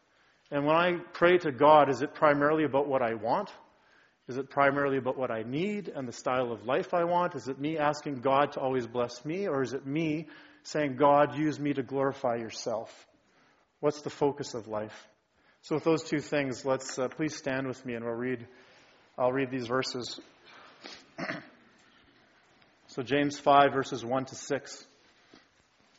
And 0.50 0.66
when 0.66 0.74
I 0.74 0.94
pray 1.12 1.38
to 1.38 1.52
God, 1.52 1.90
is 1.90 2.02
it 2.02 2.14
primarily 2.14 2.64
about 2.64 2.88
what 2.88 3.02
I 3.02 3.14
want? 3.14 3.52
Is 4.26 4.38
it 4.38 4.50
primarily 4.50 4.98
about 4.98 5.16
what 5.16 5.30
I 5.30 5.42
need 5.42 5.88
and 5.88 6.08
the 6.08 6.12
style 6.12 6.50
of 6.50 6.66
life 6.66 6.92
I 6.92 7.04
want? 7.04 7.36
Is 7.36 7.48
it 7.48 7.60
me 7.60 7.78
asking 7.78 8.16
God 8.16 8.52
to 8.52 8.60
always 8.60 8.86
bless 8.86 9.24
me? 9.24 9.46
Or 9.46 9.62
is 9.62 9.72
it 9.72 9.86
me 9.86 10.26
saying, 10.68 10.96
God, 10.96 11.38
use 11.38 11.58
me 11.58 11.72
to 11.72 11.82
glorify 11.82 12.36
yourself? 12.36 12.92
What's 13.80 14.02
the 14.02 14.10
focus 14.10 14.52
of 14.54 14.68
life? 14.68 15.08
So, 15.62 15.76
with 15.76 15.84
those 15.84 16.04
two 16.04 16.20
things, 16.20 16.64
let's 16.64 16.98
uh, 16.98 17.08
please 17.08 17.34
stand 17.36 17.66
with 17.66 17.84
me 17.86 17.94
and 17.94 18.04
we'll 18.04 18.14
read. 18.14 18.46
I'll 19.16 19.32
read 19.32 19.50
these 19.50 19.66
verses. 19.66 20.20
so, 22.88 23.02
James 23.02 23.38
5, 23.38 23.72
verses 23.72 24.04
1 24.04 24.26
to 24.26 24.34
6. 24.34 24.86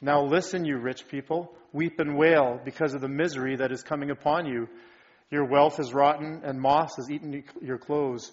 Now, 0.01 0.23
listen, 0.23 0.65
you 0.65 0.77
rich 0.77 1.07
people, 1.07 1.51
weep 1.73 1.99
and 1.99 2.15
wail 2.15 2.61
because 2.63 2.93
of 2.93 3.01
the 3.01 3.09
misery 3.09 3.55
that 3.57 3.71
is 3.71 3.81
coming 3.81 4.11
upon 4.11 4.45
you. 4.45 4.69
Your 5.31 5.45
wealth 5.45 5.79
is 5.79 5.93
rotten, 5.93 6.41
and 6.43 6.61
moss 6.61 6.95
has 6.97 7.09
eaten 7.09 7.43
your 7.61 7.77
clothes. 7.77 8.31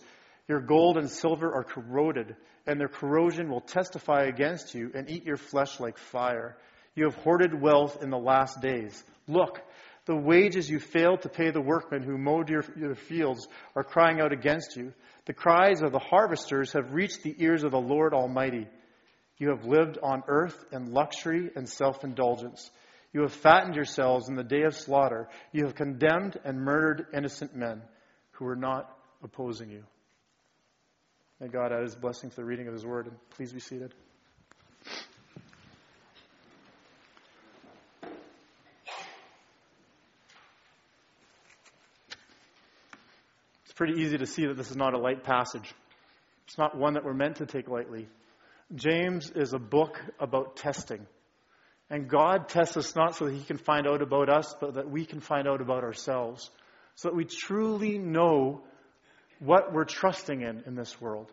Your 0.48 0.60
gold 0.60 0.96
and 0.96 1.10
silver 1.10 1.52
are 1.52 1.64
corroded, 1.64 2.36
and 2.66 2.78
their 2.78 2.88
corrosion 2.88 3.50
will 3.50 3.60
testify 3.60 4.24
against 4.24 4.74
you 4.74 4.92
and 4.94 5.10
eat 5.10 5.24
your 5.24 5.36
flesh 5.36 5.80
like 5.80 5.98
fire. 5.98 6.56
You 6.94 7.04
have 7.04 7.16
hoarded 7.16 7.60
wealth 7.60 8.02
in 8.02 8.10
the 8.10 8.18
last 8.18 8.60
days. 8.60 9.02
Look, 9.26 9.60
the 10.06 10.16
wages 10.16 10.70
you 10.70 10.78
failed 10.78 11.22
to 11.22 11.28
pay 11.28 11.50
the 11.50 11.60
workmen 11.60 12.02
who 12.02 12.16
mowed 12.16 12.48
your, 12.48 12.64
your, 12.76 12.94
fields 12.94 13.48
are 13.74 13.82
crying 13.82 14.20
out 14.20 14.32
against 14.32 14.76
you. 14.76 14.92
The 15.24 15.34
cries 15.34 15.82
of 15.82 15.90
the 15.90 15.98
harvesters 15.98 16.72
have 16.72 16.92
reached 16.92 17.24
the 17.24 17.34
ears 17.38 17.64
of 17.64 17.72
the 17.72 17.80
Lord 17.80 18.14
Almighty. 18.14 18.68
You 19.38 19.50
have 19.50 19.64
lived 19.64 19.98
on 20.00 20.22
earth 20.28 20.64
in 20.72 20.92
luxury 20.92 21.50
and 21.56 21.68
self 21.68 22.04
indulgence. 22.04 22.70
You 23.12 23.22
have 23.22 23.32
fattened 23.32 23.74
yourselves 23.74 24.28
in 24.28 24.36
the 24.36 24.44
day 24.44 24.62
of 24.62 24.76
slaughter. 24.76 25.28
You 25.52 25.64
have 25.64 25.74
condemned 25.74 26.38
and 26.44 26.60
murdered 26.60 27.06
innocent 27.12 27.56
men 27.56 27.82
who 28.32 28.44
were 28.44 28.56
not 28.56 28.88
opposing 29.22 29.70
you. 29.70 29.82
May 31.40 31.48
God 31.48 31.70
add 31.70 31.82
his 31.82 31.94
blessing 31.94 32.30
to 32.30 32.36
the 32.36 32.44
reading 32.44 32.66
of 32.66 32.72
his 32.72 32.86
word, 32.86 33.06
and 33.08 33.16
please 33.30 33.52
be 33.52 33.60
seated. 33.60 33.92
It's 43.64 43.74
pretty 43.74 44.00
easy 44.00 44.16
to 44.16 44.26
see 44.26 44.46
that 44.46 44.56
this 44.56 44.70
is 44.70 44.76
not 44.76 44.94
a 44.94 44.98
light 44.98 45.24
passage. 45.24 45.74
It's 46.46 46.56
not 46.56 46.74
one 46.74 46.94
that 46.94 47.04
we're 47.04 47.12
meant 47.12 47.36
to 47.36 47.46
take 47.46 47.68
lightly. 47.68 48.08
James 48.74 49.30
is 49.30 49.52
a 49.52 49.58
book 49.58 50.00
about 50.18 50.56
testing. 50.56 51.06
And 51.90 52.08
God 52.08 52.48
tests 52.48 52.78
us 52.78 52.96
not 52.96 53.14
so 53.14 53.26
that 53.26 53.34
He 53.34 53.44
can 53.44 53.58
find 53.58 53.86
out 53.86 54.00
about 54.00 54.30
us, 54.30 54.54
but 54.58 54.74
that 54.74 54.90
we 54.90 55.04
can 55.04 55.20
find 55.20 55.46
out 55.46 55.60
about 55.60 55.84
ourselves. 55.84 56.50
So 56.94 57.10
that 57.10 57.14
we 57.14 57.26
truly 57.26 57.98
know 57.98 58.62
what 59.38 59.72
we're 59.72 59.84
trusting 59.84 60.40
in 60.40 60.62
in 60.66 60.74
this 60.74 61.00
world. 61.00 61.30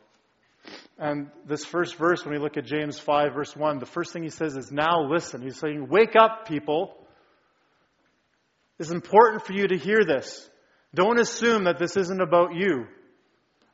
And 0.98 1.30
this 1.46 1.66
first 1.66 1.96
verse, 1.96 2.24
when 2.24 2.34
we 2.34 2.40
look 2.40 2.58
at 2.58 2.66
James 2.66 3.00
5, 3.00 3.34
verse 3.34 3.56
1, 3.56 3.80
the 3.80 3.86
first 3.86 4.14
thing 4.14 4.24
he 4.24 4.30
says 4.30 4.56
is, 4.56 4.72
Now 4.72 5.04
listen. 5.04 5.42
He's 5.42 5.60
saying, 5.60 5.88
Wake 5.90 6.16
up, 6.16 6.48
people. 6.48 6.96
It's 8.80 8.92
important 8.92 9.46
for 9.46 9.54
you 9.54 9.68
to 9.68 9.78
hear 9.78 10.04
this. 10.06 10.50
Don't 10.96 11.20
assume 11.20 11.66
that 11.66 11.80
this 11.80 11.98
isn't 11.98 12.22
about 12.22 12.54
you. 12.54 12.88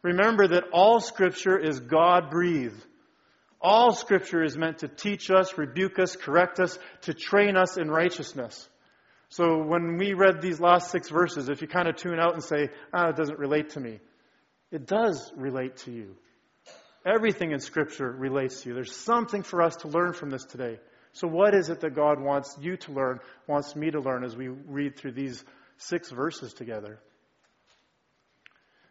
Remember 0.01 0.47
that 0.47 0.65
all 0.71 0.99
Scripture 0.99 1.57
is 1.57 1.79
God 1.79 2.29
breathed. 2.29 2.85
All 3.61 3.93
Scripture 3.93 4.43
is 4.43 4.57
meant 4.57 4.79
to 4.79 4.87
teach 4.87 5.29
us, 5.29 5.57
rebuke 5.57 5.99
us, 5.99 6.15
correct 6.15 6.59
us, 6.59 6.79
to 7.01 7.13
train 7.13 7.57
us 7.57 7.77
in 7.77 7.91
righteousness. 7.91 8.69
So 9.29 9.61
when 9.61 9.97
we 9.97 10.13
read 10.13 10.41
these 10.41 10.59
last 10.59 10.89
six 10.89 11.09
verses, 11.09 11.49
if 11.49 11.61
you 11.61 11.67
kind 11.67 11.87
of 11.87 11.97
tune 11.97 12.19
out 12.19 12.33
and 12.33 12.43
say, 12.43 12.69
ah, 12.93 13.09
it 13.09 13.15
doesn't 13.15 13.37
relate 13.37 13.71
to 13.71 13.79
me, 13.79 13.99
it 14.71 14.85
does 14.85 15.31
relate 15.35 15.77
to 15.77 15.91
you. 15.91 16.15
Everything 17.05 17.51
in 17.51 17.59
Scripture 17.59 18.11
relates 18.11 18.61
to 18.61 18.69
you. 18.69 18.75
There's 18.75 18.95
something 18.95 19.43
for 19.43 19.61
us 19.61 19.77
to 19.77 19.87
learn 19.87 20.13
from 20.13 20.29
this 20.29 20.43
today. 20.45 20.79
So, 21.13 21.27
what 21.27 21.55
is 21.55 21.69
it 21.69 21.79
that 21.81 21.95
God 21.95 22.21
wants 22.21 22.55
you 22.59 22.77
to 22.77 22.91
learn, 22.91 23.19
wants 23.47 23.75
me 23.75 23.89
to 23.89 23.99
learn 23.99 24.23
as 24.23 24.35
we 24.35 24.47
read 24.47 24.97
through 24.97 25.13
these 25.13 25.43
six 25.77 26.11
verses 26.11 26.53
together? 26.53 26.99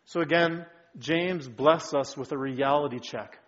So, 0.07 0.21
again, 0.21 0.67
James 0.99 1.47
bless 1.47 1.95
us 1.95 2.17
with 2.17 2.33
a 2.33 2.39
reality 2.39 2.99
check. 2.99 3.39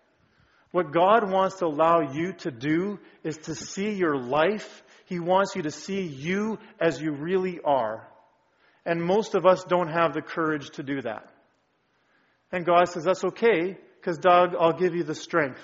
What 0.73 0.93
God 0.93 1.29
wants 1.29 1.57
to 1.57 1.67
allow 1.67 2.13
you 2.13 2.33
to 2.35 2.51
do 2.51 3.01
is 3.25 3.39
to 3.39 3.55
see 3.55 3.93
your 3.93 4.17
life. 4.17 4.85
He 5.07 5.19
wants 5.19 5.57
you 5.57 5.63
to 5.63 5.71
see 5.73 6.03
you 6.03 6.59
as 6.79 7.01
you 7.01 7.13
really 7.13 7.59
are. 7.65 8.07
And 8.87 9.03
most 9.03 9.35
of 9.35 9.47
us 9.47 9.65
don't 9.65 9.89
have 9.89 10.15
the 10.15 10.23
courage 10.23 10.71
to 10.73 10.85
do 10.85 11.03
that. 11.03 11.29
And 12.53 12.65
God 12.65 12.89
says, 12.89 13.05
That's 13.05 13.25
okay, 13.25 13.79
because 14.01 14.19
Doug, 14.19 14.55
I'll 14.59 14.79
give 14.79 14.95
you 14.95 15.05
the 15.05 15.15
strength. 15.15 15.63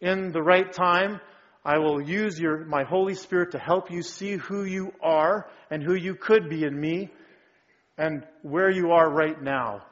In 0.00 0.32
the 0.32 0.42
right 0.42 0.70
time, 0.72 1.20
I 1.64 1.78
will 1.78 2.00
use 2.00 2.38
your, 2.38 2.64
my 2.64 2.84
Holy 2.84 3.14
Spirit 3.14 3.52
to 3.52 3.58
help 3.58 3.90
you 3.90 4.02
see 4.02 4.36
who 4.36 4.64
you 4.64 4.92
are 5.02 5.48
and 5.70 5.82
who 5.82 5.94
you 5.94 6.14
could 6.14 6.50
be 6.50 6.64
in 6.64 6.78
me 6.78 7.10
and 7.96 8.26
where 8.42 8.70
you 8.70 8.90
are 8.90 9.08
right 9.08 9.40
now. 9.40 9.82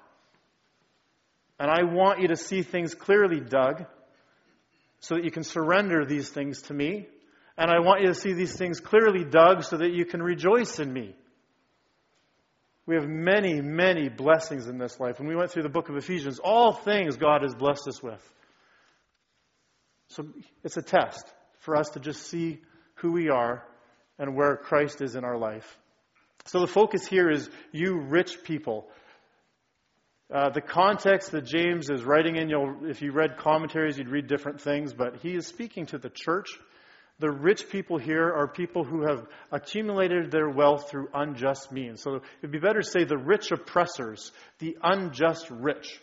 And 1.59 1.71
I 1.71 1.85
want 1.85 2.21
you 2.21 2.29
to 2.29 2.37
see 2.37 2.63
things 2.63 2.95
clearly, 2.95 3.41
Doug, 3.41 3.87
so 5.01 5.15
that 5.15 5.25
you 5.25 5.31
can 5.31 5.45
surrender 5.45 6.05
these 6.05 6.29
things 6.29 6.63
to 6.63 6.75
me. 6.75 7.07
And 7.57 7.71
I 7.71 7.79
want 7.81 8.03
you 8.03 8.09
to 8.09 8.15
see 8.15 8.33
these 8.33 8.57
things 8.57 8.81
clearly, 8.81 9.25
Doug, 9.25 9.65
so 9.65 9.77
that 9.77 9.93
you 9.93 10.05
can 10.05 10.23
rejoice 10.23 10.79
in 10.79 10.93
me. 10.93 11.15
We 12.87 12.97
have 12.97 13.09
many, 13.09 13.61
many 13.61 14.09
blessings 14.09 14.67
in 14.67 14.79
this 14.79 14.99
life. 14.99 15.19
When 15.19 15.29
we 15.29 15.37
went 15.37 15.51
through 15.51 15.63
the 15.63 15.69
book 15.69 15.89
of 15.89 15.97
Ephesians, 15.97 16.41
all 16.43 16.73
things 16.73 17.17
God 17.17 17.43
has 17.43 17.55
blessed 17.55 17.87
us 17.89 18.03
with. 18.03 18.21
So 20.09 20.27
it's 20.65 20.77
a 20.77 20.83
test 20.83 21.25
for 21.61 21.77
us 21.77 21.91
to 21.91 22.01
just 22.01 22.27
see 22.27 22.61
who 22.97 23.13
we 23.13 23.31
are 23.31 23.65
and 24.19 24.37
where 24.37 24.57
Christ 24.57 25.01
is 25.01 25.15
in 25.15 25.25
our 25.25 25.39
life. 25.39 25.79
So 26.47 26.61
the 26.61 26.67
focus 26.67 27.07
here 27.07 27.31
is 27.31 27.49
you 27.71 28.01
rich 28.01 28.43
people. 28.43 28.89
Uh, 30.33 30.51
the 30.51 30.61
context 30.61 31.31
that 31.33 31.45
James 31.45 31.89
is 31.89 32.03
writing 32.03 32.37
in, 32.37 32.51
if 32.89 33.01
you 33.01 33.13
read 33.13 33.37
commentaries, 33.39 33.97
you'd 33.97 34.09
read 34.09 34.27
different 34.27 34.61
things, 34.61 34.93
but 34.93 35.19
he 35.23 35.35
is 35.35 35.47
speaking 35.47 35.87
to 35.87 35.99
the 35.99 36.11
church 36.11 36.49
the 37.23 37.31
rich 37.31 37.71
people 37.71 37.99
here 37.99 38.25
are 38.25 38.49
people 38.49 38.83
who 38.83 39.07
have 39.07 39.25
accumulated 39.53 40.33
their 40.33 40.51
wealth 40.51 40.91
through 40.91 41.09
unjust 41.15 41.71
means. 41.71 42.03
So 42.03 42.21
it'd 42.41 42.51
be 42.51 42.59
better 42.59 42.81
to 42.81 42.91
say 42.91 43.05
the 43.05 43.17
rich 43.17 43.53
oppressors, 43.53 44.33
the 44.59 44.77
unjust 44.83 45.49
rich. 45.49 46.01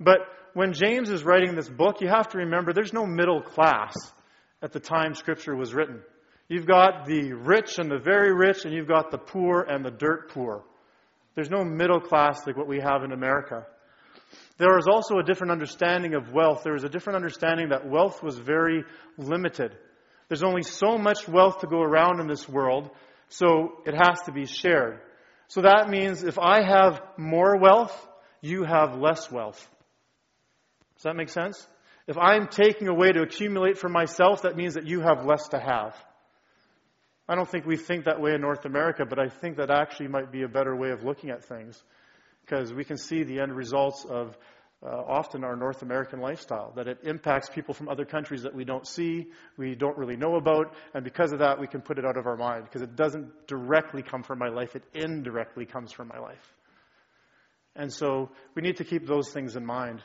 But 0.00 0.18
when 0.54 0.72
James 0.72 1.10
is 1.10 1.22
writing 1.22 1.54
this 1.54 1.68
book, 1.68 2.00
you 2.00 2.08
have 2.08 2.30
to 2.30 2.38
remember 2.38 2.72
there's 2.72 2.92
no 2.92 3.06
middle 3.06 3.40
class 3.40 3.94
at 4.60 4.72
the 4.72 4.80
time 4.80 5.14
Scripture 5.14 5.54
was 5.54 5.72
written. 5.72 6.00
You've 6.48 6.66
got 6.66 7.06
the 7.06 7.34
rich 7.34 7.78
and 7.78 7.88
the 7.88 8.00
very 8.00 8.34
rich, 8.34 8.64
and 8.64 8.74
you've 8.74 8.88
got 8.88 9.12
the 9.12 9.18
poor 9.18 9.62
and 9.62 9.84
the 9.84 9.92
dirt 9.92 10.30
poor. 10.30 10.64
There's 11.36 11.50
no 11.50 11.62
middle 11.62 12.00
class 12.00 12.44
like 12.48 12.56
what 12.56 12.66
we 12.66 12.80
have 12.80 13.04
in 13.04 13.12
America. 13.12 13.64
There 14.58 14.74
was 14.74 14.88
also 14.88 15.18
a 15.18 15.22
different 15.22 15.52
understanding 15.52 16.14
of 16.14 16.32
wealth. 16.32 16.62
There 16.64 16.72
was 16.72 16.82
a 16.82 16.88
different 16.88 17.16
understanding 17.16 17.68
that 17.68 17.88
wealth 17.88 18.24
was 18.24 18.36
very 18.36 18.82
limited. 19.16 19.76
There's 20.32 20.42
only 20.42 20.62
so 20.62 20.96
much 20.96 21.28
wealth 21.28 21.58
to 21.58 21.66
go 21.66 21.82
around 21.82 22.18
in 22.18 22.26
this 22.26 22.48
world, 22.48 22.88
so 23.28 23.82
it 23.84 23.92
has 23.92 24.22
to 24.22 24.32
be 24.32 24.46
shared. 24.46 24.98
So 25.48 25.60
that 25.60 25.90
means 25.90 26.24
if 26.24 26.38
I 26.38 26.62
have 26.62 27.02
more 27.18 27.58
wealth, 27.58 27.94
you 28.40 28.64
have 28.64 28.96
less 28.96 29.30
wealth. 29.30 29.60
Does 30.94 31.02
that 31.02 31.16
make 31.16 31.28
sense? 31.28 31.66
If 32.06 32.16
I'm 32.16 32.48
taking 32.48 32.88
away 32.88 33.12
to 33.12 33.20
accumulate 33.20 33.76
for 33.76 33.90
myself, 33.90 34.40
that 34.44 34.56
means 34.56 34.72
that 34.72 34.86
you 34.86 35.02
have 35.02 35.26
less 35.26 35.48
to 35.48 35.60
have. 35.60 35.94
I 37.28 37.34
don't 37.34 37.46
think 37.46 37.66
we 37.66 37.76
think 37.76 38.06
that 38.06 38.18
way 38.18 38.32
in 38.32 38.40
North 38.40 38.64
America, 38.64 39.04
but 39.06 39.18
I 39.18 39.28
think 39.28 39.58
that 39.58 39.70
actually 39.70 40.08
might 40.08 40.32
be 40.32 40.44
a 40.44 40.48
better 40.48 40.74
way 40.74 40.92
of 40.92 41.04
looking 41.04 41.28
at 41.28 41.44
things 41.44 41.78
because 42.40 42.72
we 42.72 42.84
can 42.84 42.96
see 42.96 43.22
the 43.22 43.40
end 43.40 43.54
results 43.54 44.06
of 44.08 44.34
uh, 44.84 44.88
often 44.88 45.44
our 45.44 45.54
North 45.54 45.82
American 45.82 46.20
lifestyle, 46.20 46.72
that 46.74 46.88
it 46.88 46.98
impacts 47.04 47.48
people 47.48 47.72
from 47.72 47.88
other 47.88 48.04
countries 48.04 48.42
that 48.42 48.54
we 48.54 48.64
don't 48.64 48.86
see, 48.86 49.28
we 49.56 49.74
don't 49.74 49.96
really 49.96 50.16
know 50.16 50.36
about, 50.36 50.74
and 50.92 51.04
because 51.04 51.32
of 51.32 51.38
that, 51.38 51.60
we 51.60 51.66
can 51.66 51.80
put 51.80 51.98
it 51.98 52.04
out 52.04 52.16
of 52.16 52.26
our 52.26 52.36
mind 52.36 52.64
because 52.64 52.82
it 52.82 52.96
doesn't 52.96 53.46
directly 53.46 54.02
come 54.02 54.22
from 54.22 54.38
my 54.38 54.48
life, 54.48 54.74
it 54.74 54.82
indirectly 54.92 55.66
comes 55.66 55.92
from 55.92 56.08
my 56.08 56.18
life. 56.18 56.52
And 57.76 57.92
so 57.92 58.30
we 58.54 58.62
need 58.62 58.78
to 58.78 58.84
keep 58.84 59.06
those 59.06 59.30
things 59.30 59.56
in 59.56 59.64
mind. 59.64 60.02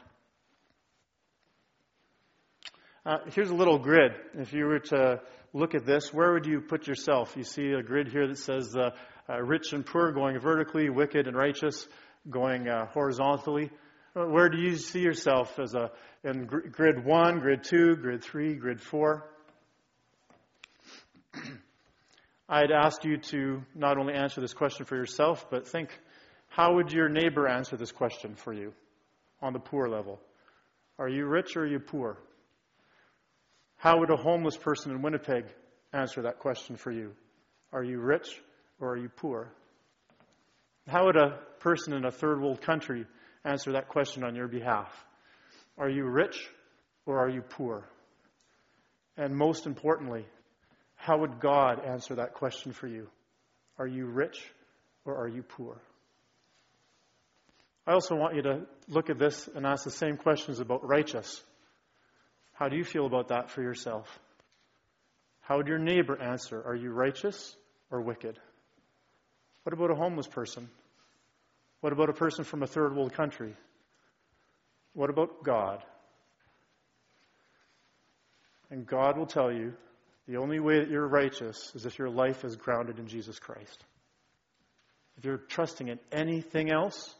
Uh, 3.05 3.17
here's 3.33 3.49
a 3.49 3.55
little 3.55 3.79
grid. 3.79 4.11
If 4.35 4.53
you 4.53 4.65
were 4.65 4.79
to 4.79 5.21
look 5.53 5.75
at 5.75 5.85
this, 5.85 6.13
where 6.13 6.33
would 6.33 6.45
you 6.45 6.61
put 6.61 6.87
yourself? 6.87 7.35
You 7.35 7.43
see 7.43 7.71
a 7.71 7.81
grid 7.81 8.09
here 8.09 8.27
that 8.27 8.37
says 8.37 8.75
uh, 8.75 8.91
uh, 9.29 9.41
rich 9.41 9.73
and 9.73 9.85
poor 9.85 10.11
going 10.11 10.39
vertically, 10.39 10.89
wicked 10.89 11.25
and 11.27 11.35
righteous 11.35 11.87
going 12.29 12.67
uh, 12.67 12.85
horizontally. 12.87 13.71
Where 14.25 14.49
do 14.49 14.57
you 14.57 14.77
see 14.77 15.01
yourself 15.01 15.59
as 15.59 15.75
a 15.75 15.91
in 16.23 16.45
grid 16.47 17.05
one, 17.05 17.37
grid 17.39 17.63
two, 17.63 17.95
grid 17.97 18.23
three, 18.23 18.55
grid 18.55 18.81
four? 18.81 19.29
I'd 22.49 22.71
ask 22.71 23.03
you 23.03 23.17
to 23.17 23.61
not 23.75 23.99
only 23.99 24.15
answer 24.15 24.41
this 24.41 24.55
question 24.55 24.87
for 24.87 24.95
yourself, 24.95 25.45
but 25.51 25.67
think 25.67 25.91
how 26.47 26.73
would 26.75 26.91
your 26.91 27.09
neighbor 27.09 27.47
answer 27.47 27.77
this 27.77 27.91
question 27.91 28.33
for 28.33 28.53
you 28.53 28.73
on 29.39 29.53
the 29.53 29.59
poor 29.59 29.87
level? 29.87 30.19
Are 30.97 31.07
you 31.07 31.27
rich 31.27 31.55
or 31.55 31.61
are 31.61 31.67
you 31.67 31.79
poor? 31.79 32.17
How 33.75 33.99
would 33.99 34.09
a 34.09 34.17
homeless 34.17 34.57
person 34.57 34.93
in 34.93 35.03
Winnipeg 35.03 35.45
answer 35.93 36.23
that 36.23 36.39
question 36.39 36.75
for 36.75 36.89
you? 36.89 37.13
Are 37.71 37.83
you 37.83 37.99
rich 37.99 38.41
or 38.79 38.93
are 38.93 38.97
you 38.97 39.09
poor? 39.09 39.51
How 40.87 41.05
would 41.05 41.17
a 41.17 41.37
person 41.59 41.93
in 41.93 42.03
a 42.03 42.11
third 42.11 42.41
world 42.41 42.63
country 42.63 43.05
answer 43.47 43.73
that 43.73 43.87
question 43.87 44.23
on 44.23 44.35
your 44.35 44.47
behalf? 44.47 44.89
Are 45.77 45.89
you 45.89 46.05
rich 46.05 46.49
or 47.05 47.19
are 47.19 47.29
you 47.29 47.41
poor? 47.41 47.87
And 49.15 49.35
most 49.35 49.65
importantly, 49.65 50.25
how 50.95 51.19
would 51.19 51.39
God 51.39 51.83
answer 51.83 52.15
that 52.15 52.33
question 52.33 52.73
for 52.73 52.87
you? 52.87 53.07
Are 53.79 53.87
you 53.87 54.05
rich 54.05 54.39
or 55.05 55.15
are 55.15 55.27
you 55.27 55.43
poor? 55.43 55.77
I 57.85 57.93
also 57.93 58.15
want 58.15 58.35
you 58.35 58.41
to 58.41 58.61
look 58.89 59.09
at 59.09 59.17
this 59.17 59.47
and 59.55 59.65
ask 59.65 59.85
the 59.85 59.91
same 59.91 60.17
questions 60.17 60.59
about 60.59 60.85
righteous. 60.85 61.41
How 62.53 62.67
do 62.67 62.75
you 62.75 62.83
feel 62.83 63.05
about 63.05 63.29
that 63.29 63.49
for 63.49 63.61
yourself? 63.61 64.19
How 65.41 65.57
would 65.57 65.67
your 65.67 65.79
neighbor 65.79 66.21
answer? 66.21 66.61
Are 66.61 66.75
you 66.75 66.91
righteous 66.91 67.55
or 67.89 68.01
wicked? 68.01 68.37
What 69.63 69.73
about 69.73 69.91
a 69.91 69.95
homeless 69.95 70.27
person? 70.27 70.69
What 71.81 71.93
about 71.93 72.09
a 72.09 72.13
person 72.13 72.43
from 72.43 72.63
a 72.63 72.67
third 72.67 72.95
world 72.95 73.13
country? 73.13 73.53
What 74.93 75.09
about 75.09 75.43
God? 75.43 75.83
And 78.69 78.85
God 78.85 79.17
will 79.17 79.27
tell 79.27 79.51
you 79.51 79.73
the 80.27 80.37
only 80.37 80.59
way 80.59 80.79
that 80.79 80.89
you're 80.89 81.07
righteous 81.07 81.71
is 81.75 81.85
if 81.85 81.97
your 81.97 82.09
life 82.09 82.43
is 82.43 82.55
grounded 82.55 82.99
in 82.99 83.07
Jesus 83.07 83.39
Christ. 83.39 83.83
If 85.17 85.25
you're 85.25 85.37
trusting 85.37 85.87
in 85.87 85.99
anything 86.11 86.71
else, 86.71 87.13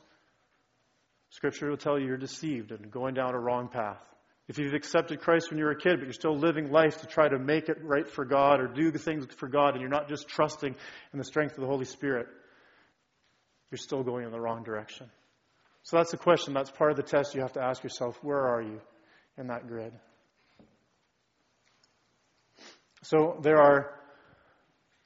Scripture 1.30 1.70
will 1.70 1.78
tell 1.78 2.00
you 2.00 2.08
you're 2.08 2.18
deceived 2.18 2.72
and 2.72 2.92
going 2.92 3.14
down 3.14 3.34
a 3.34 3.40
wrong 3.40 3.70
path. 3.70 4.02
If 4.48 4.58
you've 4.58 4.74
accepted 4.74 5.20
Christ 5.20 5.50
when 5.50 5.60
you 5.60 5.66
were 5.66 5.72
a 5.72 5.80
kid, 5.80 5.98
but 5.98 6.06
you're 6.06 6.14
still 6.14 6.38
living 6.38 6.72
life 6.72 7.02
to 7.02 7.06
try 7.06 7.28
to 7.28 7.38
make 7.38 7.68
it 7.68 7.78
right 7.84 8.08
for 8.08 8.24
God 8.24 8.62
or 8.62 8.68
do 8.68 8.92
the 8.92 9.00
things 9.00 9.26
for 9.38 9.50
God, 9.50 9.72
and 9.72 9.82
you're 9.82 9.90
not 9.90 10.08
just 10.08 10.28
trusting 10.28 10.74
in 11.12 11.20
the 11.20 11.26
strength 11.26 11.56
of 11.56 11.62
the 11.62 11.68
Holy 11.68 11.86
Spirit, 11.86 12.28
you're 13.72 13.78
still 13.78 14.04
going 14.04 14.26
in 14.26 14.32
the 14.32 14.40
wrong 14.40 14.64
direction. 14.64 15.10
So 15.84 15.98
that's 15.98 16.12
the 16.12 16.18
question. 16.18 16.54
That's 16.54 16.72
part 16.72 16.92
of 16.92 16.98
the 16.98 17.04
test 17.04 17.36
you 17.36 17.42
have 17.42 17.54
to 17.54 17.62
ask 17.62 17.84
yourself. 17.84 18.18
Where 18.22 18.48
are 18.48 18.62
you 18.62 18.82
in 19.38 19.48
that 19.48 19.68
grid? 19.68 19.94
So 23.04 23.40
there 23.42 23.58
are 23.58 23.94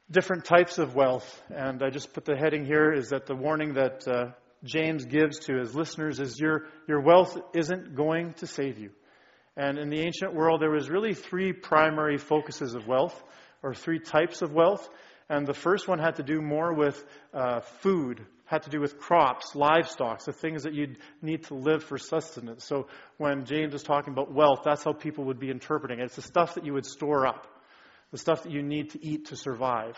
different 0.09 0.45
types 0.45 0.77
of 0.77 0.95
wealth, 0.95 1.41
and 1.49 1.83
I 1.83 1.89
just 1.89 2.13
put 2.13 2.25
the 2.25 2.35
heading 2.35 2.65
here 2.65 2.91
is 2.91 3.09
that 3.09 3.27
the 3.27 3.35
warning 3.35 3.75
that 3.75 4.07
uh, 4.07 4.31
James 4.63 5.05
gives 5.05 5.39
to 5.45 5.57
his 5.57 5.75
listeners 5.75 6.19
is 6.19 6.39
your, 6.39 6.65
your 6.87 6.99
wealth 6.99 7.37
isn't 7.53 7.95
going 7.95 8.33
to 8.35 8.47
save 8.47 8.77
you. 8.77 8.91
And 9.55 9.77
in 9.77 9.89
the 9.89 9.99
ancient 9.99 10.33
world, 10.33 10.61
there 10.61 10.71
was 10.71 10.89
really 10.89 11.13
three 11.13 11.53
primary 11.53 12.17
focuses 12.17 12.73
of 12.73 12.87
wealth, 12.87 13.21
or 13.63 13.73
three 13.73 13.99
types 13.99 14.41
of 14.41 14.53
wealth. 14.53 14.89
And 15.29 15.45
the 15.45 15.53
first 15.53 15.87
one 15.87 15.99
had 15.99 16.15
to 16.15 16.23
do 16.23 16.41
more 16.41 16.73
with 16.73 17.03
uh, 17.33 17.61
food, 17.81 18.25
had 18.51 18.63
to 18.63 18.69
do 18.69 18.79
with 18.79 18.99
crops, 18.99 19.55
livestock, 19.55 20.23
the 20.23 20.33
things 20.33 20.63
that 20.63 20.75
you'd 20.75 20.99
need 21.21 21.45
to 21.45 21.55
live 21.55 21.83
for 21.83 21.97
sustenance. 21.97 22.65
So 22.65 22.87
when 23.17 23.45
James 23.45 23.73
is 23.73 23.81
talking 23.81 24.13
about 24.13 24.31
wealth, 24.31 24.59
that's 24.63 24.83
how 24.83 24.93
people 24.93 25.25
would 25.25 25.39
be 25.39 25.49
interpreting 25.49 25.99
it. 25.99 26.03
It's 26.03 26.17
the 26.17 26.21
stuff 26.21 26.55
that 26.55 26.65
you 26.65 26.73
would 26.73 26.85
store 26.85 27.25
up 27.25 27.47
the 28.11 28.17
stuff 28.17 28.43
that 28.43 28.51
you 28.51 28.61
need 28.61 28.91
to 28.91 29.03
eat 29.03 29.27
to 29.27 29.35
survive. 29.35 29.97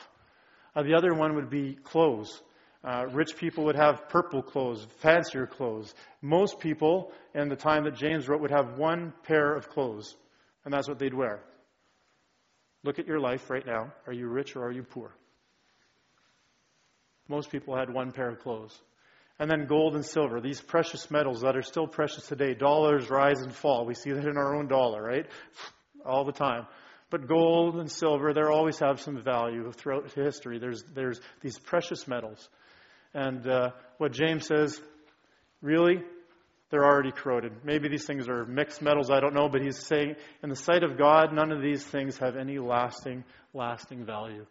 Uh, 0.76 0.84
the 0.84 0.94
other 0.96 1.14
one 1.14 1.36
would 1.36 1.50
be 1.50 1.74
clothes. 1.84 2.42
Uh, 2.84 3.06
rich 3.12 3.36
people 3.38 3.66
would 3.66 3.76
have 3.76 4.10
purple 4.10 4.42
clothes, 4.42 4.86
fancier 5.00 5.48
clothes. 5.48 5.94
Most 6.22 6.60
people 6.60 7.12
in 7.34 7.50
the 7.50 7.56
time 7.56 7.86
that 7.86 7.96
James 7.96 8.28
wrote 8.28 8.42
would 8.42 8.52
have 8.52 8.78
one 8.78 9.14
pair 9.24 9.56
of 9.56 9.70
clothes, 9.70 10.16
and 10.66 10.74
that's 10.74 10.88
what 10.88 11.00
they'd 11.00 11.14
wear. 11.14 11.42
Look 12.84 13.00
at 13.00 13.08
your 13.08 13.20
life 13.20 13.50
right 13.50 13.66
now. 13.66 13.94
Are 14.06 14.14
you 14.14 14.28
rich 14.28 14.56
or 14.56 14.66
are 14.66 14.72
you 14.72 14.84
poor? 14.84 15.16
Most 17.28 17.52
people 17.52 17.76
had 17.76 17.90
one 17.90 18.12
pair 18.12 18.30
of 18.30 18.40
clothes. 18.40 18.78
And 19.40 19.50
then 19.50 19.66
gold 19.66 19.96
and 19.96 20.06
silver, 20.06 20.40
these 20.40 20.62
precious 20.62 21.10
metals 21.10 21.42
that 21.42 21.58
are 21.58 21.64
still 21.64 21.88
precious 21.88 22.28
today. 22.28 22.54
Dollars 22.54 23.10
rise 23.10 23.42
and 23.42 23.54
fall. 23.54 23.86
We 23.86 23.96
see 23.96 24.12
that 24.12 24.26
in 24.26 24.38
our 24.38 24.56
own 24.56 24.68
dollar, 24.68 25.02
right? 25.02 25.26
All 26.06 26.24
the 26.24 26.32
time. 26.32 26.68
But 27.10 27.28
gold 27.28 27.76
and 27.76 27.92
silver, 27.92 28.34
they 28.34 28.42
always 28.42 28.80
have 28.80 29.02
some 29.02 29.22
value 29.24 29.72
throughout 29.72 30.12
history. 30.14 30.60
There's, 30.60 30.84
there's 30.94 31.20
these 31.42 31.58
precious 31.58 32.08
metals. 32.08 32.48
And 33.14 33.48
uh, 33.48 33.72
what 33.98 34.14
James 34.14 34.48
says, 34.48 34.80
really, 35.62 36.02
they're 36.70 36.86
already 36.86 37.12
corroded. 37.12 37.54
Maybe 37.64 37.88
these 37.88 38.06
things 38.06 38.28
are 38.28 38.46
mixed 38.46 38.82
metals, 38.82 39.12
I 39.12 39.20
don't 39.20 39.36
know, 39.36 39.48
but 39.48 39.62
he's 39.62 39.78
saying, 39.78 40.16
in 40.42 40.50
the 40.50 40.56
sight 40.56 40.84
of 40.84 40.98
God, 40.98 41.32
none 41.32 41.52
of 41.52 41.62
these 41.62 41.84
things 41.84 42.18
have 42.18 42.36
any 42.36 42.58
lasting, 42.58 43.24
lasting 43.54 44.06
value. 44.06 44.48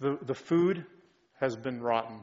The, 0.00 0.18
the 0.22 0.34
food 0.34 0.84
has 1.42 1.56
been 1.56 1.82
rotten. 1.82 2.20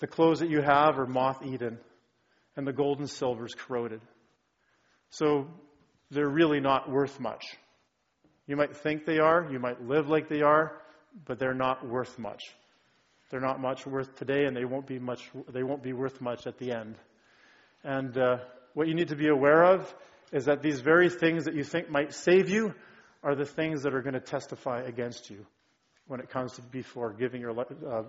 The 0.00 0.06
clothes 0.06 0.40
that 0.40 0.48
you 0.50 0.62
have 0.62 0.98
are 0.98 1.06
moth 1.06 1.42
eaten, 1.44 1.78
and 2.56 2.66
the 2.66 2.72
gold 2.72 2.98
and 2.98 3.08
silver 3.08 3.44
is 3.44 3.54
corroded. 3.54 4.00
So 5.10 5.46
they're 6.10 6.28
really 6.28 6.60
not 6.60 6.90
worth 6.90 7.20
much. 7.20 7.44
You 8.46 8.56
might 8.56 8.76
think 8.78 9.04
they 9.04 9.18
are, 9.18 9.46
you 9.52 9.60
might 9.60 9.82
live 9.82 10.08
like 10.08 10.28
they 10.28 10.40
are, 10.40 10.80
but 11.26 11.38
they're 11.38 11.54
not 11.54 11.86
worth 11.86 12.18
much. 12.18 12.42
They're 13.30 13.40
not 13.40 13.60
much 13.60 13.86
worth 13.86 14.16
today, 14.16 14.44
and 14.46 14.56
they 14.56 14.64
won't 14.64 14.86
be 14.86 14.98
much. 14.98 15.30
They 15.52 15.62
won't 15.62 15.82
be 15.82 15.92
worth 15.92 16.20
much 16.20 16.46
at 16.46 16.58
the 16.58 16.72
end. 16.72 16.96
And 17.84 18.16
uh, 18.16 18.38
what 18.74 18.88
you 18.88 18.94
need 18.94 19.08
to 19.08 19.16
be 19.16 19.28
aware 19.28 19.62
of 19.62 19.94
is 20.32 20.46
that 20.46 20.62
these 20.62 20.80
very 20.80 21.10
things 21.10 21.44
that 21.44 21.54
you 21.54 21.64
think 21.64 21.90
might 21.90 22.14
save 22.14 22.48
you 22.48 22.74
are 23.22 23.34
the 23.34 23.44
things 23.44 23.82
that 23.82 23.94
are 23.94 24.02
going 24.02 24.14
to 24.14 24.20
testify 24.20 24.80
against 24.80 25.30
you 25.30 25.46
when 26.06 26.20
it 26.20 26.30
comes 26.30 26.52
to 26.54 26.62
before 26.62 27.12
giving 27.12 27.40
your 27.40 27.58
uh, 27.58 28.02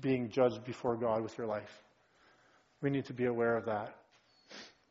being 0.00 0.30
judged 0.30 0.64
before 0.64 0.96
God 0.96 1.22
with 1.22 1.36
your 1.36 1.46
life. 1.46 1.82
We 2.80 2.90
need 2.90 3.06
to 3.06 3.12
be 3.12 3.26
aware 3.26 3.56
of 3.56 3.66
that. 3.66 3.96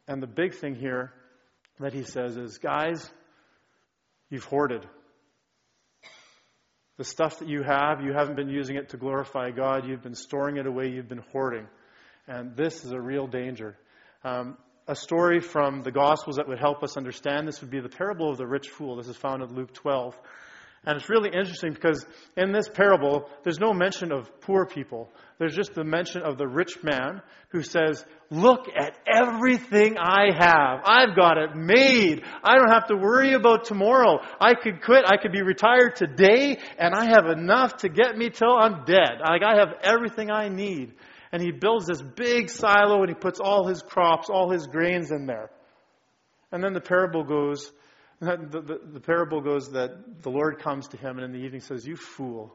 And 0.08 0.22
the 0.22 0.28
big 0.28 0.54
thing 0.56 0.76
here 0.76 1.14
that 1.80 1.94
he 1.94 2.04
says 2.04 2.36
is, 2.36 2.58
guys, 2.58 3.10
You've 4.30 4.44
hoarded. 4.44 4.86
The 6.98 7.04
stuff 7.04 7.40
that 7.40 7.48
you 7.48 7.64
have, 7.64 8.04
you 8.04 8.14
haven't 8.14 8.36
been 8.36 8.50
using 8.50 8.76
it 8.76 8.90
to 8.90 8.98
glorify 8.98 9.52
God. 9.52 9.88
You've 9.88 10.04
been 10.04 10.16
storing 10.16 10.58
it 10.58 10.68
away. 10.68 10.90
You've 10.90 11.08
been 11.08 11.24
hoarding. 11.32 11.68
And 12.28 12.56
this 12.56 12.86
is 12.86 12.92
a 12.92 13.02
real 13.02 13.26
danger. 13.26 13.76
Um, 14.24 14.58
a 14.88 14.96
story 14.96 15.40
from 15.40 15.82
the 15.82 15.92
Gospels 15.92 16.36
that 16.36 16.48
would 16.48 16.60
help 16.60 16.84
us 16.84 16.98
understand 16.98 17.48
this 17.48 17.62
would 17.62 17.72
be 17.72 17.80
the 17.80 17.90
parable 17.90 18.30
of 18.30 18.38
the 18.38 18.46
rich 18.46 18.70
fool. 18.70 18.98
This 18.98 19.08
is 19.08 19.16
found 19.16 19.42
in 19.42 19.56
Luke 19.56 19.74
12. 19.74 20.20
And 20.86 20.98
it's 20.98 21.10
really 21.10 21.30
interesting 21.30 21.74
because 21.74 22.06
in 22.38 22.54
this 22.54 22.70
parable, 22.70 23.30
there's 23.44 23.60
no 23.60 23.74
mention 23.74 24.14
of 24.14 24.30
poor 24.40 24.66
people. 24.66 25.10
There's 25.38 25.56
just 25.56 25.74
the 25.74 25.84
mention 25.84 26.22
of 26.22 26.38
the 26.38 26.48
rich 26.48 26.82
man 26.84 27.22
who 27.50 27.64
says, 27.64 28.06
Look 28.30 28.68
at 28.78 28.98
everything 29.06 29.98
I 29.98 30.32
have. 30.38 30.82
I've 30.86 31.16
got 31.16 31.38
it 31.38 31.56
made. 31.56 32.24
I 32.44 32.56
don't 32.56 32.72
have 32.72 32.88
to 32.88 32.96
worry 32.96 33.34
about 33.34 33.66
tomorrow. 33.66 34.20
I 34.40 34.54
could 34.54 34.82
quit. 34.82 35.04
I 35.06 35.18
could 35.18 35.34
be 35.34 35.42
retired 35.42 35.96
today, 35.96 36.58
and 36.78 36.96
I 36.96 37.06
have 37.06 37.26
enough 37.26 37.78
to 37.78 37.90
get 37.90 38.18
me 38.18 38.30
till 38.30 38.56
I'm 38.56 38.86
dead. 38.86 39.20
Like, 39.28 39.44
I 39.44 39.58
have 39.58 39.74
everything 39.84 40.32
I 40.32 40.48
need. 40.48 40.94
And 41.32 41.42
he 41.42 41.52
builds 41.52 41.88
this 41.88 42.02
big 42.02 42.50
silo 42.50 43.02
and 43.02 43.10
he 43.10 43.16
puts 43.16 43.40
all 43.40 43.68
his 43.68 43.82
crops, 43.82 44.30
all 44.30 44.50
his 44.50 44.66
grains 44.66 45.12
in 45.12 45.26
there. 45.26 45.52
And 46.52 46.64
then 46.64 46.74
the 46.74 46.82
parable 46.82 47.24
goes, 47.24 47.72
the, 48.22 48.62
the, 48.62 48.80
the, 48.94 49.00
parable 49.00 49.40
goes 49.40 49.72
that 49.72 50.24
the 50.24 50.30
Lord 50.30 50.60
comes 50.60 50.90
to 50.90 50.98
him 50.98 51.18
and 51.18 51.24
in 51.24 51.32
the 51.32 51.46
evening 51.46 51.62
says, 51.62 51.88
You 51.88 51.96
fool. 51.96 52.54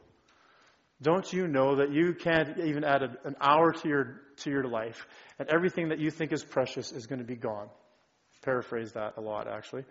Don't 1.00 1.30
you 1.32 1.48
know 1.48 1.76
that 1.76 1.90
you 1.90 2.14
can't 2.14 2.58
even 2.58 2.84
add 2.84 3.02
a, 3.02 3.16
an 3.24 3.34
hour 3.40 3.72
to 3.72 3.88
your, 3.88 4.20
to 4.38 4.50
your 4.50 4.64
life 4.64 5.06
and 5.38 5.48
everything 5.48 5.88
that 5.88 5.98
you 5.98 6.10
think 6.10 6.32
is 6.32 6.44
precious 6.44 6.92
is 6.92 7.06
going 7.06 7.18
to 7.18 7.24
be 7.24 7.34
gone? 7.34 7.68
Paraphrase 8.42 8.92
that 8.92 9.14
a 9.16 9.20
lot, 9.22 9.48
actually. 9.48 9.84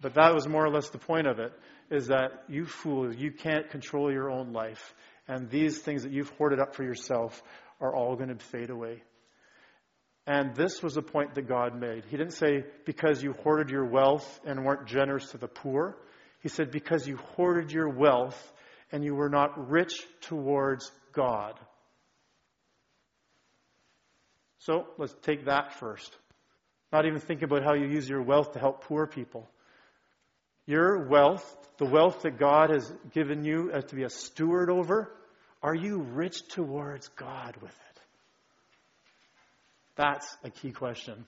But 0.00 0.14
that 0.14 0.32
was 0.34 0.46
more 0.46 0.64
or 0.64 0.70
less 0.70 0.90
the 0.90 0.98
point 0.98 1.26
of 1.26 1.40
it, 1.40 1.52
is 1.90 2.06
that 2.08 2.44
you 2.48 2.64
fool, 2.66 3.12
you 3.12 3.32
can't 3.32 3.68
control 3.70 4.12
your 4.12 4.30
own 4.30 4.52
life. 4.52 4.94
And 5.26 5.50
these 5.50 5.78
things 5.78 6.04
that 6.04 6.12
you've 6.12 6.30
hoarded 6.30 6.60
up 6.60 6.74
for 6.74 6.84
yourself 6.84 7.42
are 7.80 7.94
all 7.94 8.14
going 8.14 8.28
to 8.28 8.36
fade 8.36 8.70
away. 8.70 9.02
And 10.26 10.56
this 10.56 10.82
was 10.82 10.96
a 10.96 11.02
point 11.02 11.36
that 11.36 11.46
God 11.46 11.78
made. 11.78 12.04
He 12.06 12.16
didn't 12.16 12.32
say, 12.32 12.64
because 12.84 13.22
you 13.22 13.32
hoarded 13.32 13.70
your 13.70 13.84
wealth 13.84 14.40
and 14.44 14.64
weren't 14.64 14.86
generous 14.86 15.30
to 15.30 15.38
the 15.38 15.46
poor. 15.46 15.96
He 16.40 16.48
said, 16.48 16.70
Because 16.70 17.06
you 17.06 17.16
hoarded 17.16 17.70
your 17.70 17.88
wealth 17.88 18.52
and 18.90 19.04
you 19.04 19.14
were 19.14 19.28
not 19.28 19.70
rich 19.70 20.02
towards 20.22 20.90
God. 21.12 21.58
So 24.58 24.86
let's 24.98 25.14
take 25.22 25.44
that 25.46 25.74
first. 25.74 26.16
Not 26.92 27.06
even 27.06 27.20
think 27.20 27.42
about 27.42 27.62
how 27.62 27.74
you 27.74 27.86
use 27.86 28.08
your 28.08 28.22
wealth 28.22 28.52
to 28.52 28.58
help 28.58 28.84
poor 28.84 29.06
people. 29.06 29.48
Your 30.66 31.06
wealth, 31.06 31.44
the 31.78 31.84
wealth 31.84 32.22
that 32.22 32.38
God 32.38 32.70
has 32.70 32.92
given 33.12 33.44
you 33.44 33.70
as 33.70 33.84
to 33.86 33.94
be 33.94 34.02
a 34.02 34.10
steward 34.10 34.70
over, 34.70 35.12
are 35.62 35.74
you 35.74 35.98
rich 35.98 36.48
towards 36.48 37.08
God 37.08 37.56
with 37.62 37.70
it? 37.70 37.85
That's 39.96 40.36
a 40.44 40.50
key 40.50 40.72
question. 40.72 41.24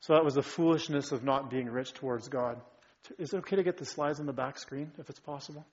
So 0.00 0.14
that 0.14 0.24
was 0.24 0.34
the 0.34 0.42
foolishness 0.42 1.12
of 1.12 1.22
not 1.22 1.50
being 1.50 1.68
rich 1.68 1.92
towards 1.94 2.28
God. 2.28 2.60
Is 3.18 3.32
it 3.32 3.38
okay 3.38 3.56
to 3.56 3.62
get 3.62 3.76
the 3.76 3.84
slides 3.84 4.20
on 4.20 4.26
the 4.26 4.32
back 4.32 4.58
screen 4.58 4.92
if 4.98 5.10
it's 5.10 5.20
possible? 5.20 5.64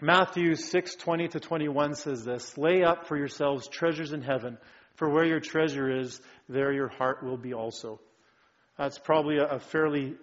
Matthew 0.00 0.54
6:20 0.54 1.28
to 1.28 1.40
21 1.40 1.94
says 1.94 2.24
this, 2.24 2.58
"Lay 2.58 2.82
up 2.82 3.06
for 3.06 3.16
yourselves 3.16 3.68
treasures 3.68 4.12
in 4.12 4.22
heaven, 4.22 4.58
for 4.96 5.08
where 5.08 5.24
your 5.24 5.40
treasure 5.40 5.88
is, 5.88 6.20
there 6.48 6.72
your 6.72 6.88
heart 6.88 7.22
will 7.22 7.38
be 7.38 7.54
also." 7.54 8.00
That's 8.76 8.98
probably 8.98 9.38
a, 9.38 9.58
fairly 9.60 10.18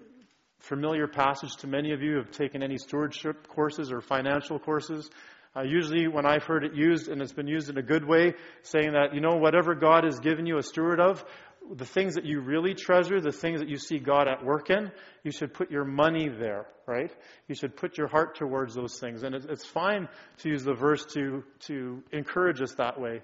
familiar 0.59 1.07
passage 1.07 1.55
to 1.57 1.67
many 1.67 1.93
of 1.93 2.01
you 2.01 2.11
who 2.11 2.17
have 2.17 2.31
taken 2.31 2.61
any 2.61 2.77
stewardship 2.77 3.47
courses 3.47 3.91
or 3.91 4.01
financial 4.01 4.59
courses. 4.59 5.09
Uh, 5.55 5.63
usually, 5.63 6.07
when 6.07 6.25
I've 6.25 6.43
heard 6.43 6.63
it 6.63 6.73
used, 6.73 7.09
and 7.09 7.21
it's 7.21 7.33
been 7.33 7.47
used 7.47 7.69
in 7.69 7.77
a 7.77 7.83
good 7.83 8.05
way, 8.05 8.35
saying 8.63 8.93
that, 8.93 9.13
you 9.13 9.19
know, 9.19 9.35
whatever 9.35 9.75
God 9.75 10.05
has 10.05 10.19
given 10.19 10.45
you 10.45 10.57
a 10.57 10.63
steward 10.63 11.01
of, 11.01 11.23
the 11.69 11.85
things 11.85 12.15
that 12.15 12.25
you 12.25 12.39
really 12.39 12.73
treasure, 12.73 13.19
the 13.19 13.31
things 13.31 13.59
that 13.59 13.69
you 13.69 13.77
see 13.77 13.99
God 13.99 14.27
at 14.27 14.43
work 14.43 14.69
in, 14.69 14.91
you 15.23 15.31
should 15.31 15.53
put 15.53 15.69
your 15.69 15.85
money 15.85 16.29
there, 16.29 16.65
right? 16.87 17.11
You 17.47 17.55
should 17.55 17.75
put 17.75 17.97
your 17.97 18.07
heart 18.07 18.35
towards 18.35 18.75
those 18.75 18.99
things. 18.99 19.23
And 19.23 19.35
it's 19.35 19.65
fine 19.65 20.07
to 20.39 20.49
use 20.49 20.63
the 20.63 20.73
verse 20.73 21.05
to, 21.13 21.43
to 21.67 22.03
encourage 22.11 22.61
us 22.61 22.73
that 22.75 22.99
way. 22.99 23.21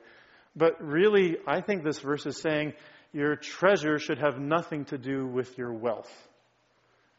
But 0.55 0.81
really, 0.81 1.37
I 1.47 1.61
think 1.61 1.83
this 1.83 1.99
verse 1.99 2.25
is 2.25 2.39
saying 2.39 2.73
your 3.11 3.35
treasure 3.35 3.99
should 3.99 4.19
have 4.19 4.39
nothing 4.39 4.85
to 4.85 4.97
do 4.97 5.25
with 5.25 5.57
your 5.57 5.73
wealth. 5.73 6.11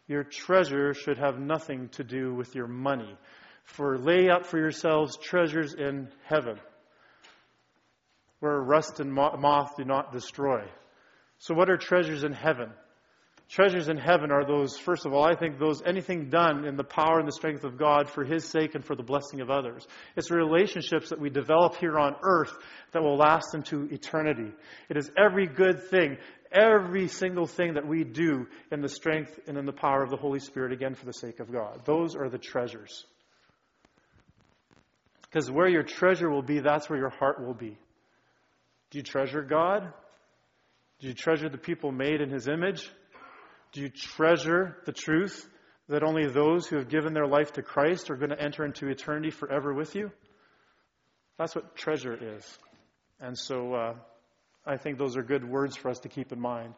Your 0.06 0.24
treasure 0.24 0.94
should 0.94 1.18
have 1.18 1.38
nothing 1.38 1.88
to 1.90 2.04
do 2.04 2.34
with 2.34 2.54
your 2.54 2.66
money. 2.66 3.16
For 3.68 3.98
lay 3.98 4.28
up 4.28 4.46
for 4.46 4.58
yourselves 4.58 5.16
treasures 5.16 5.74
in 5.74 6.08
heaven, 6.26 6.58
where 8.40 8.60
rust 8.60 9.00
and 9.00 9.12
moth 9.12 9.76
do 9.76 9.84
not 9.84 10.12
destroy 10.12 10.64
so, 11.38 11.54
what 11.54 11.70
are 11.70 11.76
treasures 11.76 12.24
in 12.24 12.32
heaven? 12.32 12.70
Treasures 13.48 13.88
in 13.88 13.96
heaven 13.96 14.30
are 14.30 14.44
those, 14.44 14.76
first 14.76 15.06
of 15.06 15.14
all, 15.14 15.24
I 15.24 15.34
think 15.34 15.58
those, 15.58 15.80
anything 15.82 16.28
done 16.28 16.66
in 16.66 16.76
the 16.76 16.84
power 16.84 17.18
and 17.18 17.26
the 17.26 17.32
strength 17.32 17.64
of 17.64 17.78
God 17.78 18.10
for 18.10 18.24
His 18.24 18.44
sake 18.44 18.74
and 18.74 18.84
for 18.84 18.94
the 18.94 19.02
blessing 19.02 19.40
of 19.40 19.48
others. 19.48 19.86
It's 20.16 20.30
relationships 20.30 21.10
that 21.10 21.20
we 21.20 21.30
develop 21.30 21.76
here 21.76 21.98
on 21.98 22.16
earth 22.22 22.52
that 22.92 23.02
will 23.02 23.16
last 23.16 23.54
into 23.54 23.84
eternity. 23.84 24.52
It 24.90 24.98
is 24.98 25.10
every 25.16 25.46
good 25.46 25.84
thing, 25.84 26.18
every 26.52 27.08
single 27.08 27.46
thing 27.46 27.74
that 27.74 27.86
we 27.86 28.04
do 28.04 28.46
in 28.70 28.82
the 28.82 28.88
strength 28.88 29.38
and 29.46 29.56
in 29.56 29.64
the 29.64 29.72
power 29.72 30.02
of 30.02 30.10
the 30.10 30.16
Holy 30.16 30.40
Spirit, 30.40 30.72
again, 30.72 30.94
for 30.94 31.06
the 31.06 31.14
sake 31.14 31.40
of 31.40 31.50
God. 31.50 31.82
Those 31.86 32.16
are 32.16 32.28
the 32.28 32.38
treasures. 32.38 33.06
Because 35.30 35.50
where 35.50 35.68
your 35.68 35.82
treasure 35.82 36.30
will 36.30 36.42
be, 36.42 36.60
that's 36.60 36.88
where 36.88 36.98
your 36.98 37.10
heart 37.10 37.44
will 37.44 37.54
be. 37.54 37.78
Do 38.90 38.98
you 38.98 39.02
treasure 39.02 39.42
God? 39.42 39.92
Do 41.00 41.08
you 41.08 41.14
treasure 41.14 41.48
the 41.48 41.58
people 41.58 41.92
made 41.92 42.20
in 42.20 42.30
his 42.30 42.48
image? 42.48 42.90
Do 43.72 43.82
you 43.82 43.88
treasure 43.90 44.78
the 44.86 44.92
truth 44.92 45.48
that 45.88 46.02
only 46.02 46.26
those 46.26 46.66
who 46.66 46.76
have 46.76 46.88
given 46.88 47.12
their 47.12 47.26
life 47.26 47.52
to 47.52 47.62
Christ 47.62 48.10
are 48.10 48.16
going 48.16 48.30
to 48.30 48.40
enter 48.40 48.64
into 48.64 48.88
eternity 48.88 49.30
forever 49.30 49.74
with 49.74 49.94
you? 49.94 50.10
That's 51.38 51.54
what 51.54 51.76
treasure 51.76 52.36
is. 52.36 52.58
And 53.20 53.38
so 53.38 53.74
uh, 53.74 53.94
I 54.66 54.76
think 54.76 54.98
those 54.98 55.16
are 55.16 55.22
good 55.22 55.48
words 55.48 55.76
for 55.76 55.90
us 55.90 56.00
to 56.00 56.08
keep 56.08 56.32
in 56.32 56.40
mind. 56.40 56.74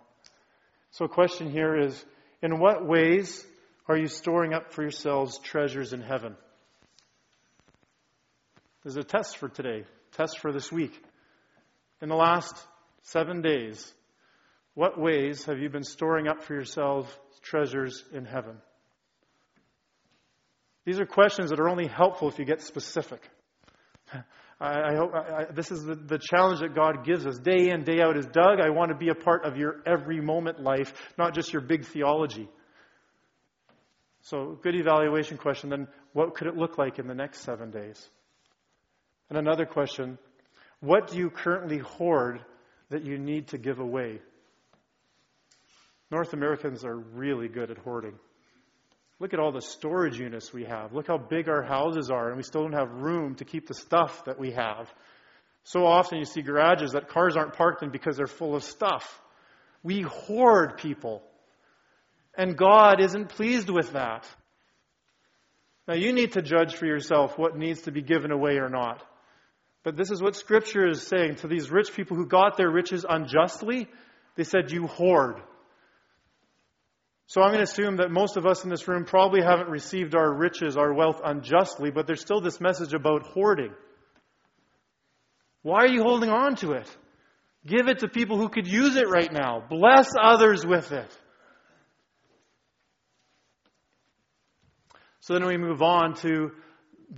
So, 0.93 1.05
a 1.05 1.09
question 1.09 1.51
here 1.51 1.77
is 1.77 2.05
In 2.43 2.59
what 2.59 2.87
ways 2.87 3.45
are 3.89 3.97
you 3.97 4.07
storing 4.07 4.55
up 4.55 4.73
for 4.73 4.83
yourselves 4.83 5.39
treasures 5.39 5.93
in 5.93 6.01
heaven? 6.01 6.37
There's 8.83 8.97
a 8.97 9.05
test 9.05 9.37
for 9.37 9.49
today, 9.49 9.85
test 10.13 10.39
for 10.39 10.53
this 10.53 10.73
week. 10.73 10.93
In 12.01 12.09
the 12.09 12.17
last 12.17 12.55
seven 13.03 13.43
days, 13.43 13.93
what 14.75 14.99
ways 14.99 15.45
have 15.45 15.59
you 15.59 15.69
been 15.69 15.85
storing 15.85 16.29
up 16.29 16.43
for 16.43 16.55
yourselves 16.55 17.11
treasures 17.43 18.05
in 18.13 18.25
heaven? 18.25 18.57
These 20.87 20.99
are 20.99 21.07
questions 21.07 21.51
that 21.51 21.61
are 21.61 21.69
only 21.69 21.87
helpful 21.87 22.29
if 22.29 22.39
you 22.39 22.47
get 22.47 22.63
specific. 22.63 23.21
I, 24.61 24.93
I 24.93 24.95
hope 24.97 25.15
I, 25.15 25.45
this 25.53 25.71
is 25.71 25.85
the, 25.85 25.95
the 25.95 26.19
challenge 26.19 26.61
that 26.61 26.75
God 26.75 27.05
gives 27.05 27.27
us 27.27 27.39
day 27.39 27.71
in, 27.71 27.85
day 27.85 28.01
out. 28.01 28.17
Is 28.17 28.27
Doug, 28.27 28.61
I 28.61 28.71
want 28.71 28.91
to 28.91 28.97
be 28.97 29.09
a 29.09 29.15
part 29.15 29.45
of 29.45 29.57
your 29.57 29.83
every 29.87 30.21
moment 30.21 30.63
life, 30.63 30.93
not 31.19 31.35
just 31.35 31.53
your 31.53 31.63
big 31.63 31.85
theology. 31.85 32.49
So, 34.23 34.59
good 34.63 34.75
evaluation 34.75 35.37
question. 35.37 35.71
Then, 35.71 35.89
what 36.13 36.35
could 36.35 36.47
it 36.47 36.57
look 36.57 36.79
like 36.79 36.99
in 36.99 37.07
the 37.07 37.15
next 37.15 37.41
seven 37.41 37.71
days? 37.71 38.09
And 39.31 39.39
another 39.39 39.65
question: 39.65 40.19
What 40.81 41.11
do 41.11 41.17
you 41.17 41.31
currently 41.31 41.79
hoard 41.79 42.45
that 42.91 43.05
you 43.05 43.17
need 43.17 43.49
to 43.49 43.59
give 43.59 43.79
away? 43.79 44.21
North 46.11 46.33
Americans 46.33 46.85
are 46.85 46.97
really 46.97 47.49
good 47.49 47.71
at 47.71 47.79
hoarding. 47.79 48.19
Look 49.21 49.33
at 49.33 49.39
all 49.39 49.53
the 49.53 49.63
storage 49.63 50.19
units 50.19 50.53
we 50.53 50.65
have. 50.65 50.93
Look 50.93 51.07
how 51.07 51.19
big 51.19 51.49
our 51.49 51.63
houses 51.63 52.11
are, 52.11 52.29
and 52.29 52.37
we 52.37 52.43
still 52.43 52.63
don't 52.63 52.73
have 52.73 52.91
room 52.91 53.37
to 53.37 53.45
keep 53.45 53.69
the 53.69 53.75
stuff 53.75 54.25
that 54.25 54.39
we 54.39 54.53
have. 54.53 54.93
So 55.63 55.85
often 55.87 56.19
you 56.19 56.25
see 56.25 56.43
garages 56.43 56.93
that 56.93 57.09
cars 57.09 57.37
aren't 57.37 57.53
parked 57.53 57.83
in 57.83 57.91
because 57.91 58.17
they're 58.17 58.27
full 58.27 58.57
of 58.57 58.65
stuff. 58.65 59.21
We 59.83 60.01
hoard 60.03 60.79
people. 60.79 61.23
And 62.37 62.57
God 62.57 63.01
isn't 63.01 63.29
pleased 63.29 63.69
with 63.69 63.93
that. 63.93 64.27
Now 65.87 65.95
you 65.95 66.13
need 66.13 66.33
to 66.33 66.43
judge 66.43 66.75
for 66.75 66.87
yourself 66.87 67.37
what 67.37 67.57
needs 67.57 67.83
to 67.83 67.93
be 67.93 68.01
given 68.01 68.33
away 68.33 68.57
or 68.57 68.71
not. 68.71 69.05
But 69.83 69.97
this 69.97 70.11
is 70.11 70.23
what 70.23 70.37
Scripture 70.37 70.89
is 70.89 71.07
saying 71.07 71.37
to 71.37 71.49
these 71.49 71.71
rich 71.71 71.95
people 71.95 72.17
who 72.17 72.27
got 72.27 72.57
their 72.57 72.71
riches 72.71 73.07
unjustly. 73.09 73.89
They 74.37 74.45
said, 74.45 74.71
You 74.71 74.87
hoard. 74.87 75.41
So 77.27 77.43
I'm 77.43 77.51
going 77.51 77.65
to 77.65 77.71
assume 77.71 77.99
that 77.99 78.11
most 78.11 78.37
of 78.37 78.45
us 78.45 78.65
in 78.65 78.71
this 78.71 78.89
room 78.89 79.05
probably 79.05 79.41
haven't 79.41 79.69
received 79.69 80.17
our 80.17 80.33
riches, 80.33 80.77
our 80.77 80.93
wealth 80.93 81.21
unjustly, 81.25 81.93
but 81.93 82.07
there's 82.07 82.21
still 82.21 82.41
this 82.41 82.61
message 82.61 82.93
about 82.93 83.23
hoarding. 83.23 83.73
Why 85.63 85.85
are 85.85 85.89
you 85.89 86.03
holding 86.03 86.31
on 86.31 86.57
to 86.57 86.73
it? 86.73 86.91
Give 87.65 87.89
it 87.89 88.01
to 88.01 88.09
people 88.09 88.37
who 88.37 88.49
could 88.49 88.67
use 88.67 88.97
it 88.97 89.09
right 89.09 89.33
now. 89.33 89.63
Bless 89.69 90.09
others 90.21 90.67
with 90.67 90.91
it. 90.91 91.19
So 95.21 95.35
then 95.35 95.47
we 95.47 95.59
move 95.59 95.83
on 95.83 96.15
to 96.23 96.51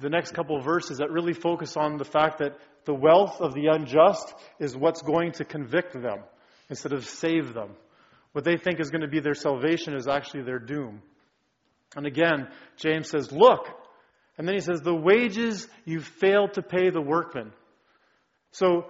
the 0.01 0.09
next 0.09 0.33
couple 0.33 0.57
of 0.57 0.65
verses 0.65 0.99
that 0.99 1.11
really 1.11 1.35
focus 1.35 1.77
on 1.77 1.99
the 1.99 2.05
fact 2.05 2.39
that 2.39 2.57
the 2.85 2.95
wealth 2.95 3.41
of 3.41 3.55
the 3.55 3.67
unjust 3.67 4.35
is 4.59 4.77
what's 4.77 5.03
going 5.03 5.33
to 5.33 5.45
convict 5.45 5.93
them 5.93 6.21
instead 6.71 6.93
of 6.93 7.07
save 7.07 7.53
them. 7.53 7.71
What 8.33 8.45
they 8.45 8.57
think 8.57 8.81
is 8.81 8.91
going 8.91 9.03
to 9.03 9.09
be 9.09 9.21
their 9.21 9.35
salvation 9.35 9.95
is 9.95 10.09
actually 10.09 10.45
their 10.45 10.59
doom. 10.59 11.03
And 11.95 12.07
again, 12.07 12.49
James 12.77 13.11
says, 13.11 13.31
Look. 13.31 13.69
And 14.39 14.49
then 14.49 14.55
he 14.55 14.61
says, 14.61 14.81
The 14.81 14.95
wages 14.95 15.69
you 15.85 16.01
failed 16.01 16.55
to 16.55 16.63
pay 16.63 16.89
the 16.89 17.03
workmen. 17.03 17.53
So 18.53 18.87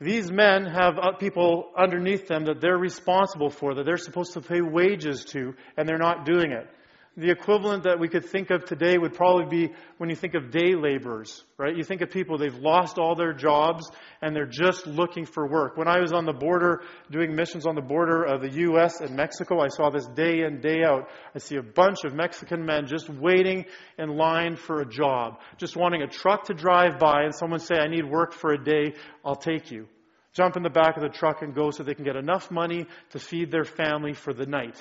these 0.00 0.30
men 0.30 0.66
have 0.66 0.98
uh, 0.98 1.12
people 1.18 1.70
underneath 1.76 2.26
them 2.28 2.44
that 2.44 2.60
they're 2.60 2.76
responsible 2.76 3.50
for, 3.50 3.74
that 3.74 3.84
they're 3.84 3.96
supposed 3.96 4.34
to 4.34 4.42
pay 4.42 4.60
wages 4.60 5.24
to, 5.26 5.54
and 5.76 5.88
they're 5.88 5.98
not 5.98 6.26
doing 6.26 6.52
it 6.52 6.68
the 7.16 7.30
equivalent 7.30 7.84
that 7.84 7.98
we 7.98 8.08
could 8.08 8.24
think 8.24 8.50
of 8.50 8.64
today 8.64 8.96
would 8.96 9.14
probably 9.14 9.44
be 9.46 9.74
when 9.98 10.08
you 10.08 10.14
think 10.14 10.34
of 10.34 10.52
day 10.52 10.74
laborers, 10.76 11.42
right? 11.58 11.76
You 11.76 11.82
think 11.82 12.02
of 12.02 12.10
people, 12.10 12.38
they've 12.38 12.54
lost 12.54 12.98
all 12.98 13.16
their 13.16 13.32
jobs 13.32 13.90
and 14.22 14.34
they're 14.34 14.46
just 14.46 14.86
looking 14.86 15.26
for 15.26 15.48
work. 15.48 15.76
When 15.76 15.88
I 15.88 15.98
was 16.00 16.12
on 16.12 16.24
the 16.24 16.32
border, 16.32 16.82
doing 17.10 17.34
missions 17.34 17.66
on 17.66 17.74
the 17.74 17.82
border 17.82 18.22
of 18.22 18.42
the 18.42 18.50
U.S. 18.60 19.00
and 19.00 19.16
Mexico, 19.16 19.60
I 19.60 19.68
saw 19.68 19.90
this 19.90 20.06
day 20.06 20.42
in, 20.42 20.60
day 20.60 20.84
out. 20.84 21.08
I 21.34 21.40
see 21.40 21.56
a 21.56 21.62
bunch 21.62 22.04
of 22.04 22.14
Mexican 22.14 22.64
men 22.64 22.86
just 22.86 23.08
waiting 23.10 23.64
in 23.98 24.16
line 24.16 24.54
for 24.54 24.80
a 24.80 24.88
job, 24.88 25.40
just 25.58 25.76
wanting 25.76 26.02
a 26.02 26.06
truck 26.06 26.44
to 26.44 26.54
drive 26.54 27.00
by 27.00 27.22
and 27.24 27.34
someone 27.34 27.58
say, 27.58 27.74
I 27.74 27.88
need 27.88 28.08
work 28.08 28.32
for 28.32 28.52
a 28.52 28.64
day, 28.64 28.94
I'll 29.24 29.36
take 29.36 29.72
you. 29.72 29.88
Jump 30.32 30.56
in 30.56 30.62
the 30.62 30.70
back 30.70 30.96
of 30.96 31.02
the 31.02 31.08
truck 31.08 31.42
and 31.42 31.56
go 31.56 31.72
so 31.72 31.82
they 31.82 31.94
can 31.94 32.04
get 32.04 32.14
enough 32.14 32.52
money 32.52 32.86
to 33.10 33.18
feed 33.18 33.50
their 33.50 33.64
family 33.64 34.12
for 34.12 34.32
the 34.32 34.46
night. 34.46 34.76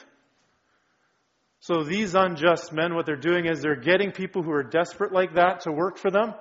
So 1.62 1.84
these 1.84 2.15
unjust 2.15 2.72
men, 2.72 2.95
what 2.95 3.06
they're 3.06 3.17
doing 3.17 3.45
is 3.45 3.62
they're 3.62 3.76
getting 3.76 4.12
people 4.12 4.43
who 4.43 4.52
are 4.52 4.63
desperate 4.63 5.12
like 5.12 5.36
that 5.36 5.62
to 5.62 5.72
work 5.72 5.98
for 5.98 6.10
them. 6.10 6.34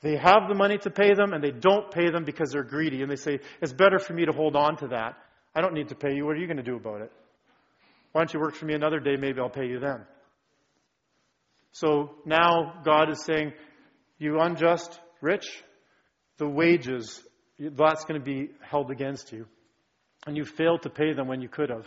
They 0.00 0.16
have 0.16 0.48
the 0.48 0.54
money 0.54 0.78
to 0.78 0.90
pay 0.90 1.12
them 1.14 1.32
and 1.32 1.42
they 1.42 1.50
don't 1.50 1.90
pay 1.90 2.10
them 2.10 2.24
because 2.24 2.52
they're 2.52 2.62
greedy. 2.62 3.02
And 3.02 3.10
they 3.10 3.16
say, 3.16 3.40
it's 3.60 3.72
better 3.72 3.98
for 3.98 4.14
me 4.14 4.24
to 4.24 4.32
hold 4.32 4.56
on 4.56 4.76
to 4.78 4.88
that. 4.88 5.16
I 5.54 5.60
don't 5.60 5.74
need 5.74 5.88
to 5.88 5.94
pay 5.94 6.14
you. 6.14 6.24
What 6.24 6.36
are 6.36 6.40
you 6.40 6.46
going 6.46 6.56
to 6.56 6.62
do 6.62 6.76
about 6.76 7.02
it? 7.02 7.12
Why 8.12 8.20
don't 8.20 8.32
you 8.32 8.40
work 8.40 8.54
for 8.54 8.64
me 8.64 8.74
another 8.74 9.00
day? 9.00 9.16
Maybe 9.16 9.40
I'll 9.40 9.50
pay 9.50 9.66
you 9.66 9.80
then. 9.80 10.00
So 11.72 12.10
now 12.24 12.80
God 12.84 13.10
is 13.10 13.24
saying, 13.24 13.52
You 14.18 14.38
unjust 14.40 14.98
rich, 15.20 15.62
the 16.38 16.48
wages, 16.48 17.22
that's 17.58 18.04
going 18.04 18.20
to 18.20 18.24
be 18.24 18.50
held 18.60 18.90
against 18.90 19.32
you. 19.32 19.46
And 20.26 20.36
you 20.36 20.44
failed 20.44 20.82
to 20.82 20.90
pay 20.90 21.12
them 21.12 21.28
when 21.28 21.40
you 21.40 21.48
could 21.48 21.70
have. 21.70 21.86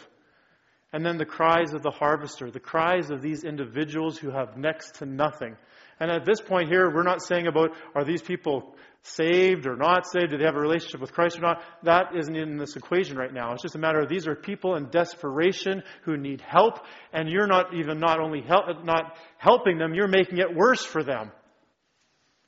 And 0.93 1.03
then 1.03 1.17
the 1.17 1.25
cries 1.25 1.73
of 1.73 1.81
the 1.81 1.91
harvester, 1.91 2.51
the 2.51 2.59
cries 2.59 3.09
of 3.09 3.21
these 3.21 3.43
individuals 3.43 4.17
who 4.17 4.29
have 4.29 4.57
next 4.57 4.95
to 4.99 5.07
nothing. 5.07 5.57
And 5.99 6.11
at 6.11 6.23
this 6.23 6.39
point 6.39 6.69
here, 6.69 6.93
we're 6.93 7.03
not 7.03 7.23
saying 7.23 7.47
about 7.47 7.71
are 7.95 8.05
these 8.05 8.21
people 8.21 8.75
saved 9.01 9.65
or 9.65 9.75
not 9.75 10.05
saved? 10.05 10.31
Do 10.31 10.37
they 10.37 10.45
have 10.45 10.55
a 10.55 10.59
relationship 10.59 11.01
with 11.01 11.11
Christ 11.11 11.37
or 11.37 11.41
not? 11.41 11.61
That 11.83 12.15
isn't 12.15 12.35
in 12.35 12.57
this 12.57 12.75
equation 12.75 13.17
right 13.17 13.33
now. 13.33 13.53
It's 13.53 13.63
just 13.63 13.75
a 13.75 13.79
matter 13.79 13.99
of 13.99 14.07
these 14.07 14.27
are 14.27 14.35
people 14.35 14.75
in 14.75 14.89
desperation 14.89 15.83
who 16.03 16.15
need 16.15 16.41
help, 16.41 16.79
and 17.11 17.27
you're 17.27 17.47
not 17.47 17.73
even 17.73 17.99
not 17.99 18.19
only 18.19 18.41
help, 18.41 18.65
not 18.83 19.17
helping 19.37 19.77
them, 19.77 19.93
you're 19.93 20.07
making 20.07 20.37
it 20.37 20.55
worse 20.55 20.85
for 20.85 21.03
them. 21.03 21.31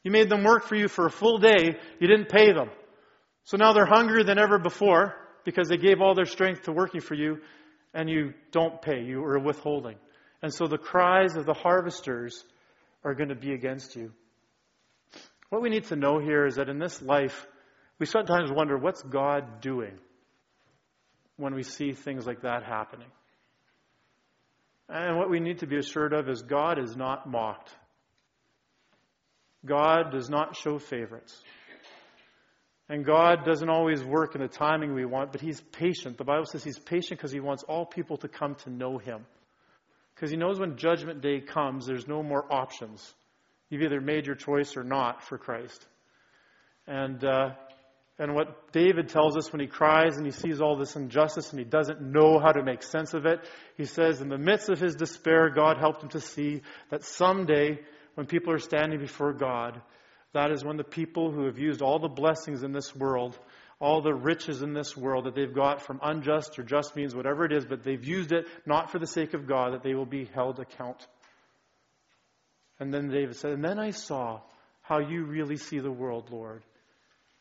You 0.03 0.11
made 0.11 0.29
them 0.29 0.43
work 0.43 0.65
for 0.65 0.75
you 0.75 0.87
for 0.87 1.07
a 1.07 1.11
full 1.11 1.39
day, 1.39 1.77
you 1.99 2.07
didn't 2.07 2.29
pay 2.29 2.53
them. 2.53 2.69
So 3.43 3.57
now 3.57 3.73
they're 3.73 3.85
hungrier 3.85 4.23
than 4.23 4.37
ever 4.37 4.59
before 4.59 5.15
because 5.45 5.67
they 5.67 5.77
gave 5.77 5.99
all 5.99 6.15
their 6.15 6.25
strength 6.25 6.63
to 6.63 6.71
working 6.71 7.01
for 7.01 7.15
you, 7.15 7.39
and 7.95 8.09
you 8.09 8.33
don't 8.51 8.81
pay, 8.81 9.01
you 9.01 9.23
are 9.23 9.39
withholding. 9.39 9.95
And 10.43 10.53
so 10.53 10.67
the 10.67 10.77
cries 10.77 11.35
of 11.35 11.45
the 11.45 11.53
harvesters 11.53 12.43
are 13.03 13.15
going 13.15 13.29
to 13.29 13.35
be 13.35 13.53
against 13.53 13.95
you. 13.95 14.11
What 15.49 15.61
we 15.61 15.69
need 15.69 15.85
to 15.85 15.95
know 15.95 16.19
here 16.19 16.45
is 16.45 16.55
that 16.55 16.69
in 16.69 16.77
this 16.77 17.01
life, 17.01 17.47
we 17.97 18.05
sometimes 18.05 18.51
wonder 18.51 18.77
what's 18.77 19.01
God 19.01 19.61
doing 19.61 19.97
when 21.37 21.55
we 21.55 21.63
see 21.63 21.93
things 21.93 22.27
like 22.27 22.41
that 22.41 22.63
happening. 22.63 23.07
And 24.89 25.17
what 25.17 25.29
we 25.29 25.39
need 25.39 25.59
to 25.59 25.67
be 25.67 25.77
assured 25.77 26.13
of 26.13 26.27
is 26.29 26.41
God 26.41 26.77
is 26.77 26.95
not 26.95 27.29
mocked. 27.29 27.71
God 29.65 30.11
does 30.11 30.29
not 30.29 30.55
show 30.55 30.77
favorites. 30.77 31.41
And 32.87 33.03
God 33.03 33.45
doesn't 33.45 33.69
always 33.69 34.03
work 34.03 34.35
in 34.35 34.41
the 34.41 34.47
timing 34.47 34.93
we 34.93 35.05
want, 35.05 35.31
but 35.31 35.41
He's 35.41 35.59
patient. 35.59 36.17
The 36.17 36.23
Bible 36.23 36.45
says 36.45 36.63
He's 36.63 36.77
patient 36.77 37.19
because 37.19 37.31
He 37.31 37.39
wants 37.39 37.63
all 37.63 37.85
people 37.85 38.17
to 38.17 38.27
come 38.27 38.55
to 38.63 38.69
know 38.69 38.97
Him. 38.97 39.25
Because 40.13 40.29
He 40.29 40.37
knows 40.37 40.59
when 40.59 40.77
Judgment 40.77 41.21
Day 41.21 41.41
comes, 41.41 41.87
there's 41.87 42.07
no 42.07 42.21
more 42.21 42.45
options. 42.51 43.13
You've 43.69 43.81
either 43.81 44.01
made 44.01 44.27
your 44.27 44.35
choice 44.35 44.77
or 44.77 44.83
not 44.83 45.23
for 45.23 45.37
Christ. 45.37 45.83
And, 46.87 47.23
uh, 47.25 47.49
and 48.19 48.35
what 48.35 48.71
David 48.71 49.09
tells 49.09 49.35
us 49.35 49.51
when 49.51 49.59
he 49.59 49.67
cries 49.67 50.17
and 50.17 50.25
he 50.25 50.31
sees 50.31 50.61
all 50.61 50.77
this 50.77 50.95
injustice 50.95 51.49
and 51.49 51.59
he 51.59 51.65
doesn't 51.65 52.01
know 52.01 52.39
how 52.39 52.51
to 52.51 52.63
make 52.63 52.83
sense 52.83 53.13
of 53.13 53.25
it, 53.25 53.39
he 53.75 53.85
says, 53.85 54.21
in 54.21 54.29
the 54.29 54.37
midst 54.37 54.69
of 54.69 54.79
his 54.79 54.95
despair, 54.95 55.49
God 55.49 55.77
helped 55.77 56.03
him 56.03 56.09
to 56.09 56.21
see 56.21 56.61
that 56.91 57.03
someday, 57.03 57.79
when 58.13 58.27
people 58.27 58.53
are 58.53 58.59
standing 58.59 58.99
before 58.99 59.33
God, 59.33 59.81
that 60.35 60.51
is 60.51 60.65
when 60.65 60.75
the 60.75 60.83
people 60.83 61.31
who 61.31 61.45
have 61.45 61.57
used 61.57 61.81
all 61.81 61.97
the 61.97 62.09
blessings 62.09 62.61
in 62.61 62.73
this 62.73 62.93
world, 62.93 63.39
all 63.79 64.01
the 64.01 64.13
riches 64.13 64.61
in 64.61 64.73
this 64.73 64.95
world 64.95 65.25
that 65.25 65.33
they've 65.33 65.53
got 65.53 65.81
from 65.81 65.99
unjust 66.03 66.59
or 66.59 66.63
just 66.63 66.93
means, 66.93 67.15
whatever 67.15 67.45
it 67.45 67.53
is, 67.53 67.65
but 67.65 67.83
they've 67.83 68.03
used 68.03 68.33
it 68.33 68.45
not 68.65 68.91
for 68.91 68.99
the 68.99 69.07
sake 69.07 69.33
of 69.33 69.47
God, 69.47 69.73
that 69.73 69.81
they 69.81 69.95
will 69.95 70.05
be 70.05 70.25
held 70.25 70.59
account. 70.59 71.07
And 72.81 72.93
then 72.93 73.09
David 73.09 73.37
said, 73.37 73.51
And 73.51 73.63
then 73.63 73.79
I 73.79 73.91
saw 73.91 74.41
how 74.81 74.99
you 74.99 75.23
really 75.23 75.55
see 75.55 75.79
the 75.79 75.91
world, 75.91 76.29
Lord, 76.29 76.63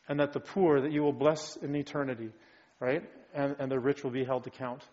and 0.07 0.21
that 0.21 0.31
the 0.31 0.39
poor 0.39 0.79
that 0.79 0.93
you 0.93 1.03
will 1.03 1.13
bless 1.13 1.57
in 1.57 1.75
eternity, 1.75 2.31
right? 2.79 3.03
And, 3.33 3.57
and 3.59 3.69
the 3.69 3.79
rich 3.79 4.05
will 4.05 4.11
be 4.11 4.23
held 4.23 4.47
account. 4.47 4.83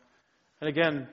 And 0.61 0.69
again, 0.69 1.07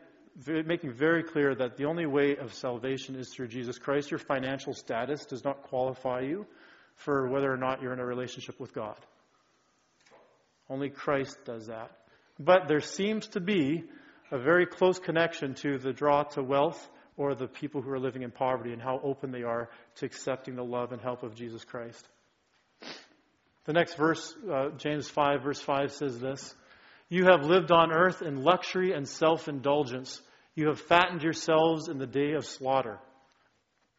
making 0.47 0.93
very 0.93 1.21
clear 1.21 1.53
that 1.53 1.77
the 1.77 1.85
only 1.85 2.07
way 2.07 2.35
of 2.35 2.55
salvation 2.55 3.15
is 3.15 3.29
through 3.29 3.49
Jesus 3.49 3.77
Christ. 3.77 4.09
Your 4.09 4.17
financial 4.17 4.73
status 4.73 5.25
does 5.25 5.43
not 5.43 5.63
qualify 5.63 6.21
you 6.21 6.47
for 6.99 7.27
whether 7.27 7.51
or 7.51 7.57
not 7.57 7.81
you're 7.81 7.93
in 7.93 7.99
a 7.99 8.05
relationship 8.05 8.59
with 8.59 8.73
God. 8.73 8.97
Only 10.69 10.89
Christ 10.89 11.37
does 11.45 11.67
that. 11.67 11.91
But 12.37 12.67
there 12.67 12.81
seems 12.81 13.27
to 13.29 13.39
be 13.39 13.83
a 14.31 14.37
very 14.37 14.65
close 14.65 14.99
connection 14.99 15.55
to 15.55 15.77
the 15.77 15.91
draw 15.91 16.23
to 16.23 16.43
wealth 16.43 16.89
or 17.17 17.35
the 17.35 17.47
people 17.47 17.81
who 17.81 17.91
are 17.91 17.99
living 17.99 18.21
in 18.21 18.31
poverty 18.31 18.71
and 18.71 18.81
how 18.81 18.99
open 19.03 19.31
they 19.31 19.43
are 19.43 19.69
to 19.95 20.05
accepting 20.05 20.55
the 20.55 20.63
love 20.63 20.91
and 20.91 21.01
help 21.01 21.23
of 21.23 21.35
Jesus 21.35 21.63
Christ. 21.63 22.07
The 23.65 23.73
next 23.73 23.95
verse, 23.95 24.35
uh, 24.51 24.69
James 24.77 25.09
5, 25.09 25.43
verse 25.43 25.61
5 25.61 25.91
says 25.91 26.19
this 26.19 26.53
You 27.07 27.25
have 27.25 27.45
lived 27.45 27.71
on 27.71 27.91
earth 27.91 28.21
in 28.21 28.43
luxury 28.43 28.93
and 28.93 29.07
self 29.07 29.47
indulgence. 29.47 30.21
You 30.55 30.67
have 30.67 30.79
fattened 30.79 31.23
yourselves 31.23 31.87
in 31.87 31.97
the 31.97 32.07
day 32.07 32.33
of 32.33 32.45
slaughter. 32.45 32.99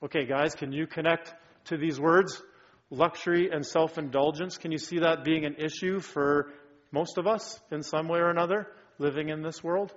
Okay, 0.03 0.27
guys, 0.27 0.55
can 0.55 0.73
you 0.73 0.87
connect 0.87 1.33
to 1.67 1.77
these 1.77 2.01
words? 2.01 2.43
Luxury 2.91 3.51
and 3.51 3.65
self 3.65 3.99
indulgence. 3.99 4.59
Can 4.59 4.73
you 4.73 4.79
see 4.79 4.99
that 4.99 5.25
being 5.25 5.45
an 5.45 5.57
issue 5.57 6.01
for 6.01 6.53
most 6.91 7.19
of 7.19 7.27
us 7.27 7.61
in 7.71 7.83
some 7.83 8.09
way 8.09 8.19
or 8.19 8.31
another 8.31 8.67
living 8.99 9.29
in 9.29 9.43
this 9.43 9.63
world? 9.63 9.93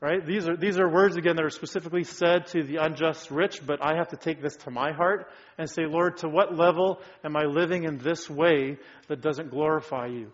Right? 0.00 0.24
These 0.26 0.48
are, 0.48 0.56
these 0.56 0.78
are 0.78 0.88
words, 0.88 1.16
again, 1.16 1.36
that 1.36 1.44
are 1.44 1.50
specifically 1.50 2.04
said 2.04 2.48
to 2.48 2.62
the 2.62 2.76
unjust 2.76 3.30
rich, 3.30 3.64
but 3.64 3.80
I 3.82 3.96
have 3.96 4.08
to 4.08 4.16
take 4.16 4.42
this 4.42 4.56
to 4.56 4.70
my 4.70 4.92
heart 4.92 5.28
and 5.56 5.70
say, 5.70 5.86
Lord, 5.86 6.18
to 6.18 6.28
what 6.28 6.54
level 6.54 7.00
am 7.24 7.36
I 7.36 7.44
living 7.44 7.84
in 7.84 7.96
this 7.96 8.28
way 8.28 8.78
that 9.08 9.22
doesn't 9.22 9.50
glorify 9.50 10.08
you 10.08 10.30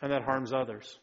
and 0.00 0.12
that 0.12 0.22
harms 0.22 0.52
others? 0.52 0.96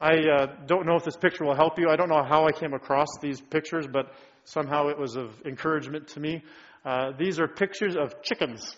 I 0.00 0.14
uh, 0.18 0.46
don't 0.66 0.86
know 0.86 0.96
if 0.96 1.04
this 1.04 1.16
picture 1.16 1.44
will 1.44 1.54
help 1.56 1.78
you. 1.78 1.88
I 1.88 1.96
don't 1.96 2.08
know 2.08 2.22
how 2.22 2.46
I 2.46 2.52
came 2.52 2.74
across 2.74 3.08
these 3.22 3.40
pictures, 3.40 3.86
but 3.90 4.12
somehow 4.44 4.88
it 4.88 4.98
was 4.98 5.16
of 5.16 5.30
encouragement 5.46 6.08
to 6.08 6.20
me. 6.20 6.42
Uh, 6.84 7.12
these 7.18 7.40
are 7.40 7.48
pictures 7.48 7.96
of 7.96 8.22
chickens 8.22 8.76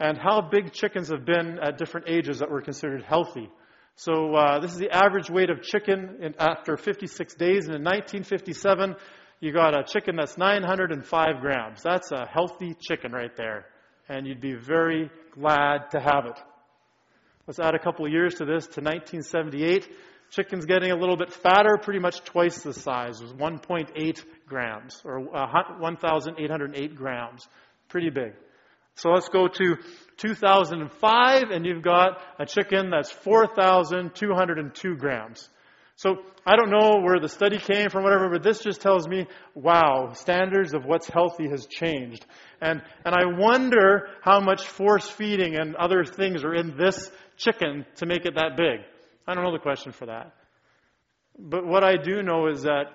and 0.00 0.16
how 0.16 0.40
big 0.40 0.72
chickens 0.72 1.08
have 1.08 1.24
been 1.24 1.58
at 1.60 1.76
different 1.78 2.08
ages 2.08 2.38
that 2.38 2.50
were 2.50 2.60
considered 2.60 3.02
healthy. 3.02 3.50
So 3.96 4.34
uh, 4.34 4.60
this 4.60 4.72
is 4.72 4.78
the 4.78 4.90
average 4.90 5.28
weight 5.28 5.50
of 5.50 5.60
chicken 5.60 6.18
in, 6.22 6.34
after 6.38 6.76
56 6.76 7.34
days. 7.34 7.66
And 7.66 7.74
in 7.74 7.82
1957, 7.82 8.94
you 9.40 9.52
got 9.52 9.76
a 9.76 9.82
chicken 9.82 10.16
that's 10.16 10.38
905 10.38 11.40
grams. 11.40 11.82
That's 11.82 12.12
a 12.12 12.26
healthy 12.26 12.76
chicken 12.80 13.10
right 13.12 13.36
there. 13.36 13.66
And 14.08 14.26
you'd 14.26 14.40
be 14.40 14.54
very 14.54 15.10
glad 15.32 15.90
to 15.90 16.00
have 16.00 16.26
it. 16.26 16.38
Let's 17.46 17.58
add 17.58 17.74
a 17.74 17.78
couple 17.78 18.06
of 18.06 18.12
years 18.12 18.34
to 18.36 18.44
this 18.44 18.66
to 18.68 18.80
1978. 18.80 19.88
Chicken's 20.30 20.66
getting 20.66 20.90
a 20.90 20.96
little 20.96 21.16
bit 21.16 21.32
fatter, 21.32 21.78
pretty 21.80 22.00
much 22.00 22.22
twice 22.24 22.62
the 22.62 22.74
size. 22.74 23.20
It 23.20 23.24
was 23.24 23.32
1.8 23.32 24.24
grams, 24.46 25.00
or 25.04 25.20
uh, 25.34 25.62
1,808 25.78 26.94
grams. 26.94 27.48
Pretty 27.88 28.10
big. 28.10 28.34
So 28.96 29.10
let's 29.10 29.28
go 29.28 29.46
to 29.46 29.76
2005, 30.16 31.50
and 31.50 31.64
you've 31.64 31.82
got 31.82 32.20
a 32.38 32.44
chicken 32.44 32.90
that's 32.90 33.10
4,202 33.10 34.96
grams. 34.96 35.48
So 35.94 36.16
I 36.46 36.56
don't 36.56 36.70
know 36.70 37.00
where 37.00 37.18
the 37.18 37.28
study 37.28 37.58
came 37.58 37.90
from, 37.90 38.04
whatever, 38.04 38.28
but 38.28 38.42
this 38.42 38.60
just 38.60 38.80
tells 38.80 39.08
me, 39.08 39.26
wow, 39.54 40.12
standards 40.14 40.74
of 40.74 40.84
what's 40.84 41.08
healthy 41.08 41.48
has 41.48 41.66
changed. 41.66 42.24
And, 42.60 42.82
and 43.04 43.14
I 43.14 43.24
wonder 43.26 44.08
how 44.22 44.40
much 44.40 44.64
force 44.66 45.08
feeding 45.08 45.56
and 45.56 45.74
other 45.76 46.04
things 46.04 46.44
are 46.44 46.54
in 46.54 46.76
this 46.76 47.10
chicken 47.36 47.86
to 47.96 48.06
make 48.06 48.26
it 48.26 48.34
that 48.34 48.56
big. 48.56 48.80
I 49.28 49.34
don't 49.34 49.44
know 49.44 49.52
the 49.52 49.58
question 49.58 49.92
for 49.92 50.06
that. 50.06 50.32
But 51.38 51.66
what 51.66 51.84
I 51.84 51.98
do 51.98 52.22
know 52.22 52.46
is 52.48 52.62
that 52.62 52.86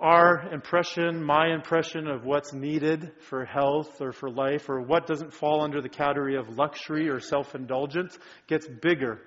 our 0.00 0.52
impression, 0.52 1.22
my 1.22 1.54
impression 1.54 2.08
of 2.08 2.24
what's 2.24 2.52
needed 2.52 3.12
for 3.28 3.44
health 3.44 4.00
or 4.00 4.10
for 4.12 4.28
life 4.28 4.68
or 4.68 4.80
what 4.80 5.06
doesn't 5.06 5.32
fall 5.32 5.62
under 5.62 5.80
the 5.80 5.88
category 5.88 6.36
of 6.36 6.58
luxury 6.58 7.08
or 7.08 7.20
self 7.20 7.54
indulgence 7.54 8.18
gets 8.48 8.66
bigger 8.66 9.20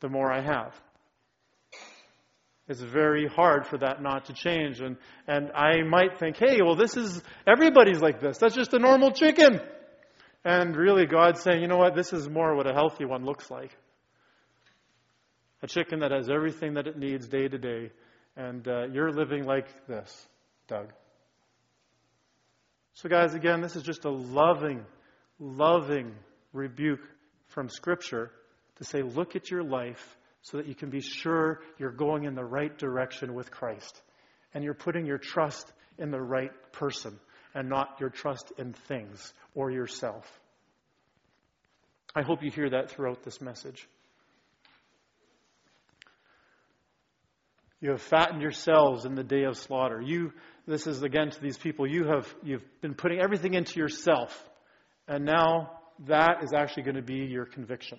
the 0.00 0.10
more 0.10 0.30
I 0.30 0.42
have. 0.42 0.78
It's 2.68 2.82
very 2.82 3.26
hard 3.26 3.66
for 3.66 3.78
that 3.78 4.02
not 4.02 4.26
to 4.26 4.34
change. 4.34 4.80
And, 4.80 4.98
and 5.26 5.50
I 5.52 5.84
might 5.84 6.18
think, 6.18 6.36
hey, 6.36 6.60
well, 6.62 6.76
this 6.76 6.98
is, 6.98 7.22
everybody's 7.46 8.02
like 8.02 8.20
this. 8.20 8.36
That's 8.36 8.54
just 8.54 8.74
a 8.74 8.78
normal 8.78 9.12
chicken. 9.12 9.60
And 10.44 10.76
really, 10.76 11.06
God's 11.06 11.40
saying, 11.40 11.62
you 11.62 11.66
know 11.66 11.78
what? 11.78 11.94
This 11.94 12.12
is 12.12 12.28
more 12.28 12.54
what 12.54 12.70
a 12.70 12.74
healthy 12.74 13.06
one 13.06 13.24
looks 13.24 13.50
like. 13.50 13.74
A 15.62 15.66
chicken 15.66 16.00
that 16.00 16.12
has 16.12 16.28
everything 16.30 16.74
that 16.74 16.86
it 16.86 16.96
needs 16.96 17.26
day 17.26 17.48
to 17.48 17.58
day 17.58 17.90
and 18.38 18.66
uh, 18.68 18.86
you're 18.86 19.10
living 19.10 19.44
like 19.44 19.66
this, 19.88 20.26
Doug. 20.68 20.92
So, 22.94 23.08
guys, 23.08 23.34
again, 23.34 23.60
this 23.60 23.74
is 23.74 23.82
just 23.82 24.04
a 24.04 24.10
loving, 24.10 24.84
loving 25.40 26.14
rebuke 26.52 27.02
from 27.48 27.68
Scripture 27.68 28.30
to 28.76 28.84
say, 28.84 29.02
look 29.02 29.34
at 29.34 29.50
your 29.50 29.64
life 29.64 30.16
so 30.42 30.56
that 30.56 30.66
you 30.66 30.74
can 30.74 30.88
be 30.88 31.00
sure 31.00 31.60
you're 31.78 31.90
going 31.90 32.24
in 32.24 32.36
the 32.36 32.44
right 32.44 32.76
direction 32.78 33.34
with 33.34 33.50
Christ. 33.50 34.00
And 34.54 34.62
you're 34.62 34.72
putting 34.72 35.04
your 35.04 35.18
trust 35.18 35.70
in 35.98 36.12
the 36.12 36.20
right 36.20 36.52
person 36.72 37.18
and 37.54 37.68
not 37.68 37.96
your 37.98 38.10
trust 38.10 38.52
in 38.56 38.72
things 38.72 39.32
or 39.54 39.70
yourself. 39.72 40.30
I 42.14 42.22
hope 42.22 42.42
you 42.42 42.52
hear 42.52 42.70
that 42.70 42.90
throughout 42.90 43.24
this 43.24 43.40
message. 43.40 43.86
You 47.80 47.90
have 47.90 48.02
fattened 48.02 48.42
yourselves 48.42 49.04
in 49.04 49.14
the 49.14 49.22
day 49.22 49.44
of 49.44 49.56
slaughter. 49.56 50.00
You, 50.00 50.32
this 50.66 50.86
is 50.86 51.02
again 51.02 51.30
to 51.30 51.40
these 51.40 51.56
people, 51.56 51.86
you 51.86 52.06
have, 52.06 52.32
you've 52.42 52.64
been 52.80 52.94
putting 52.94 53.20
everything 53.20 53.54
into 53.54 53.78
yourself. 53.78 54.48
And 55.06 55.24
now 55.24 55.78
that 56.06 56.42
is 56.42 56.52
actually 56.52 56.84
going 56.84 56.96
to 56.96 57.02
be 57.02 57.26
your 57.26 57.44
conviction. 57.44 57.98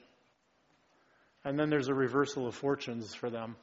And 1.45 1.57
then 1.57 1.69
there's 1.69 1.87
a 1.87 1.93
reversal 1.93 2.47
of 2.47 2.55
fortunes 2.55 3.15
for 3.15 3.29
them. 3.29 3.55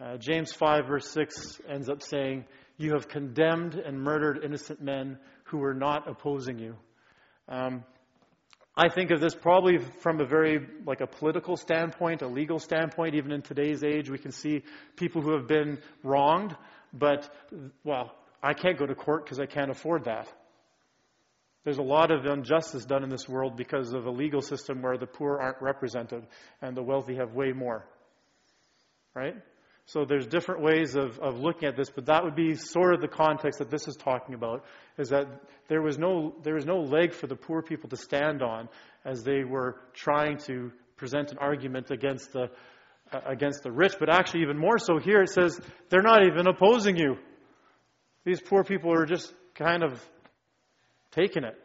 Uh, 0.00 0.16
James 0.16 0.52
5, 0.52 0.86
verse 0.86 1.08
6 1.10 1.60
ends 1.68 1.88
up 1.88 2.02
saying, 2.02 2.44
You 2.78 2.92
have 2.92 3.08
condemned 3.08 3.74
and 3.74 4.00
murdered 4.00 4.42
innocent 4.42 4.80
men 4.80 5.18
who 5.44 5.58
were 5.58 5.74
not 5.74 6.08
opposing 6.08 6.58
you. 6.58 6.76
Um, 7.48 7.84
I 8.76 8.90
think 8.90 9.10
of 9.10 9.20
this 9.20 9.34
probably 9.34 9.78
from 10.02 10.20
a 10.20 10.26
very, 10.26 10.60
like 10.84 11.00
a 11.00 11.06
political 11.06 11.56
standpoint, 11.56 12.20
a 12.20 12.26
legal 12.26 12.58
standpoint. 12.58 13.14
Even 13.14 13.32
in 13.32 13.40
today's 13.40 13.82
age, 13.82 14.10
we 14.10 14.18
can 14.18 14.32
see 14.32 14.64
people 14.96 15.22
who 15.22 15.32
have 15.32 15.48
been 15.48 15.78
wronged, 16.02 16.54
but, 16.92 17.28
well, 17.84 18.14
I 18.42 18.52
can't 18.52 18.78
go 18.78 18.84
to 18.84 18.94
court 18.94 19.24
because 19.24 19.40
I 19.40 19.46
can't 19.46 19.70
afford 19.70 20.04
that. 20.04 20.28
There's 21.64 21.78
a 21.78 21.82
lot 21.82 22.10
of 22.10 22.26
injustice 22.26 22.84
done 22.84 23.02
in 23.02 23.08
this 23.08 23.26
world 23.28 23.56
because 23.56 23.92
of 23.92 24.06
a 24.06 24.10
legal 24.10 24.42
system 24.42 24.82
where 24.82 24.98
the 24.98 25.06
poor 25.06 25.38
aren't 25.38 25.60
represented 25.62 26.26
and 26.60 26.76
the 26.76 26.82
wealthy 26.82 27.16
have 27.16 27.32
way 27.32 27.52
more. 27.52 27.84
Right? 29.14 29.36
So 29.86 30.04
there's 30.04 30.26
different 30.26 30.62
ways 30.62 30.96
of, 30.96 31.18
of 31.20 31.38
looking 31.38 31.68
at 31.68 31.76
this, 31.76 31.90
but 31.90 32.06
that 32.06 32.24
would 32.24 32.34
be 32.34 32.56
sort 32.56 32.94
of 32.94 33.00
the 33.00 33.08
context 33.08 33.60
that 33.60 33.70
this 33.70 33.86
is 33.86 33.94
talking 33.94 34.34
about, 34.34 34.64
is 34.98 35.10
that 35.10 35.28
there 35.68 35.80
was 35.80 35.96
no 35.96 36.34
there 36.42 36.54
was 36.54 36.66
no 36.66 36.80
leg 36.80 37.12
for 37.12 37.28
the 37.28 37.36
poor 37.36 37.62
people 37.62 37.88
to 37.90 37.96
stand 37.96 38.42
on 38.42 38.68
as 39.04 39.22
they 39.22 39.44
were 39.44 39.76
trying 39.94 40.38
to 40.38 40.72
present 40.96 41.30
an 41.30 41.38
argument 41.38 41.92
against 41.92 42.32
the 42.32 42.50
uh, 43.12 43.20
against 43.26 43.62
the 43.62 43.70
rich. 43.70 43.94
But 44.00 44.08
actually, 44.08 44.42
even 44.42 44.58
more 44.58 44.78
so 44.78 44.98
here, 44.98 45.22
it 45.22 45.30
says 45.30 45.60
they're 45.88 46.02
not 46.02 46.26
even 46.26 46.48
opposing 46.48 46.96
you. 46.96 47.16
These 48.24 48.40
poor 48.40 48.64
people 48.64 48.92
are 48.92 49.06
just 49.06 49.32
kind 49.54 49.84
of 49.84 50.04
taking 51.12 51.44
it. 51.44 51.56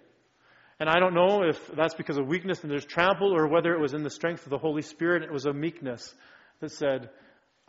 And 0.79 0.89
I 0.89 0.99
don't 0.99 1.15
know 1.15 1.43
if 1.43 1.59
that's 1.75 1.95
because 1.95 2.17
of 2.17 2.27
weakness 2.27 2.61
and 2.61 2.71
there's 2.71 2.85
trample 2.85 3.35
or 3.35 3.47
whether 3.47 3.73
it 3.73 3.79
was 3.79 3.93
in 3.93 4.03
the 4.03 4.09
strength 4.09 4.43
of 4.43 4.51
the 4.51 4.57
Holy 4.57 4.81
Spirit. 4.81 5.23
It 5.23 5.31
was 5.31 5.45
a 5.45 5.53
meekness 5.53 6.13
that 6.59 6.71
said, 6.71 7.09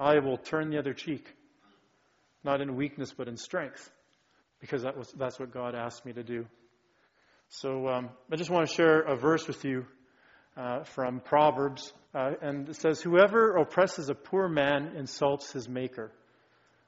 I 0.03 0.19
will 0.19 0.37
turn 0.37 0.71
the 0.71 0.79
other 0.79 0.95
cheek. 0.95 1.25
Not 2.43 2.61
in 2.61 2.75
weakness, 2.75 3.15
but 3.17 3.29
in 3.29 3.37
strength. 3.37 3.89
Because 4.61 4.83
that 4.83 4.97
was, 4.97 5.13
that's 5.17 5.39
what 5.39 5.55
God 5.55 5.77
asked 5.77 6.05
me 6.05 6.13
to 6.13 6.25
do. 6.25 6.45
So 7.49 7.89
um, 7.89 8.11
I 8.31 8.35
just 8.35 8.51
want 8.51 8.69
to 8.69 8.75
share 8.75 9.01
a 9.01 9.17
verse 9.17 9.47
with 9.47 9.65
you 9.65 9.87
uh, 10.57 10.83
from 10.83 11.21
Proverbs. 11.21 11.93
Uh, 12.13 12.33
and 12.43 12.69
it 12.69 12.77
says, 12.77 13.01
Whoever 13.01 13.57
oppresses 13.57 14.09
a 14.09 14.15
poor 14.15 14.49
man 14.49 14.95
insults 14.97 15.53
his 15.53 15.69
maker. 15.69 16.11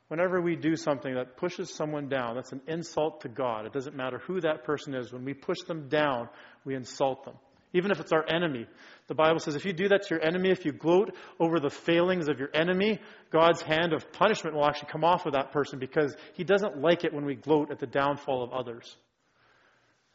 Whenever 0.09 0.40
we 0.40 0.57
do 0.57 0.74
something 0.74 1.14
that 1.14 1.37
pushes 1.37 1.72
someone 1.72 2.09
down, 2.09 2.35
that's 2.35 2.53
an 2.53 2.62
insult 2.66 3.20
to 3.20 3.29
God. 3.29 3.64
It 3.64 3.72
doesn't 3.72 3.96
matter 3.96 4.18
who 4.27 4.40
that 4.40 4.64
person 4.64 4.92
is. 4.92 5.12
When 5.12 5.24
we 5.24 5.35
push 5.35 5.61
them 5.68 5.88
down, 5.88 6.29
we 6.64 6.74
insult 6.74 7.24
them. 7.24 7.35
Even 7.75 7.91
if 7.91 8.01
it's 8.01 8.13
our 8.13 8.25
enemy. 8.27 8.67
The 9.09 9.15
Bible 9.15 9.41
says 9.41 9.57
if 9.57 9.67
you 9.67 9.73
do 9.73 9.89
that 9.89 10.05
to 10.05 10.15
your 10.15 10.25
enemy, 10.25 10.51
if 10.51 10.65
you 10.65 10.73
gloat 10.73 11.15
over 11.39 11.61
the 11.61 11.71
failings 11.71 12.29
of 12.29 12.39
your 12.39 12.49
enemy, 12.55 13.01
God's 13.31 13.61
hand 13.61 13.93
of 13.93 14.11
punishment 14.13 14.57
will 14.57 14.65
actually 14.65 14.89
come 14.91 15.05
off 15.05 15.27
of 15.27 15.33
that 15.33 15.53
person 15.53 15.79
because 15.79 16.17
he 16.35 16.45
doesn't 16.45 16.81
like 16.81 17.05
it 17.05 17.13
when 17.13 17.27
we 17.27 17.35
gloat 17.35 17.71
at 17.71 17.81
the 17.81 17.87
downfall 17.87 18.43
of 18.43 18.53
others. 18.53 18.97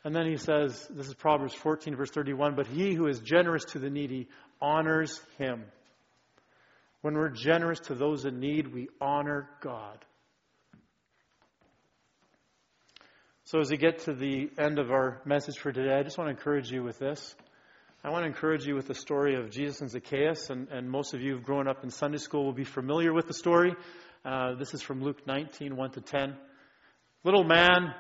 And 0.04 0.16
then 0.16 0.26
he 0.26 0.38
says, 0.38 0.88
this 0.90 1.08
is 1.08 1.14
Proverbs 1.14 1.54
14, 1.54 1.98
verse 1.98 2.10
31, 2.10 2.56
but 2.56 2.66
he 2.66 2.96
who 2.96 3.08
is 3.08 3.20
generous 3.20 3.66
to 3.66 3.80
the 3.80 3.90
needy 3.90 4.30
honors 4.62 5.20
him. 5.38 5.66
When 7.02 7.16
we're 7.16 7.30
generous 7.30 7.82
to 7.82 7.96
those 7.96 8.24
in 8.24 8.40
need, 8.40 8.74
we 8.74 8.88
honor 9.02 9.50
God. 9.62 10.04
So, 13.46 13.60
as 13.60 13.72
we 13.72 13.78
get 13.78 14.04
to 14.04 14.14
the 14.14 14.52
end 14.60 14.78
of 14.78 14.92
our 14.92 15.22
message 15.26 15.58
for 15.58 15.72
today, 15.72 15.92
I 15.92 16.04
just 16.04 16.20
want 16.20 16.28
to 16.28 16.38
encourage 16.38 16.72
you 16.72 16.84
with 16.84 17.00
this. 17.00 17.36
I 18.02 18.12
want 18.12 18.24
to 18.24 18.28
encourage 18.28 18.66
you 18.66 18.76
with 18.76 18.88
the 18.88 18.96
story 18.96 19.36
of 19.36 19.50
Jesus 19.50 19.82
and 19.82 19.90
Zacchaeus, 19.90 20.50
and, 20.50 20.70
and 20.70 20.90
most 20.90 21.14
of 21.14 21.22
you 21.22 21.34
who've 21.34 21.44
grown 21.44 21.68
up 21.68 21.84
in 21.84 21.90
Sunday 21.90 22.18
school 22.18 22.46
will 22.46 22.54
be 22.54 22.64
familiar 22.64 23.12
with 23.14 23.28
the 23.28 23.34
story. 23.34 23.76
Uh, 24.24 24.56
this 24.56 24.74
is 24.74 24.82
from 24.82 25.02
Luke 25.02 25.28
19, 25.28 25.76
1 25.76 25.92
to 25.92 26.00
10. 26.00 26.38
Little 27.26 27.44
man, 27.44 27.94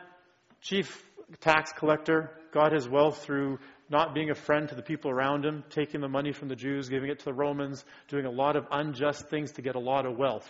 chief 0.62 1.04
tax 1.42 1.74
collector, 1.74 2.32
got 2.54 2.72
his 2.72 2.88
wealth 2.88 3.22
through 3.26 3.60
not 3.90 4.14
being 4.14 4.30
a 4.30 4.36
friend 4.36 4.70
to 4.70 4.76
the 4.76 4.82
people 4.82 5.12
around 5.12 5.44
him, 5.44 5.66
taking 5.70 6.00
the 6.00 6.08
money 6.08 6.32
from 6.32 6.48
the 6.48 6.56
Jews, 6.56 6.88
giving 6.88 7.10
it 7.10 7.20
to 7.20 7.26
the 7.26 7.34
Romans, 7.34 7.84
doing 8.08 8.26
a 8.26 8.32
lot 8.32 8.56
of 8.56 8.68
unjust 8.72 9.28
things 9.28 9.52
to 9.54 9.62
get 9.62 9.76
a 9.76 9.80
lot 9.80 10.06
of 10.06 10.18
wealth. 10.18 10.50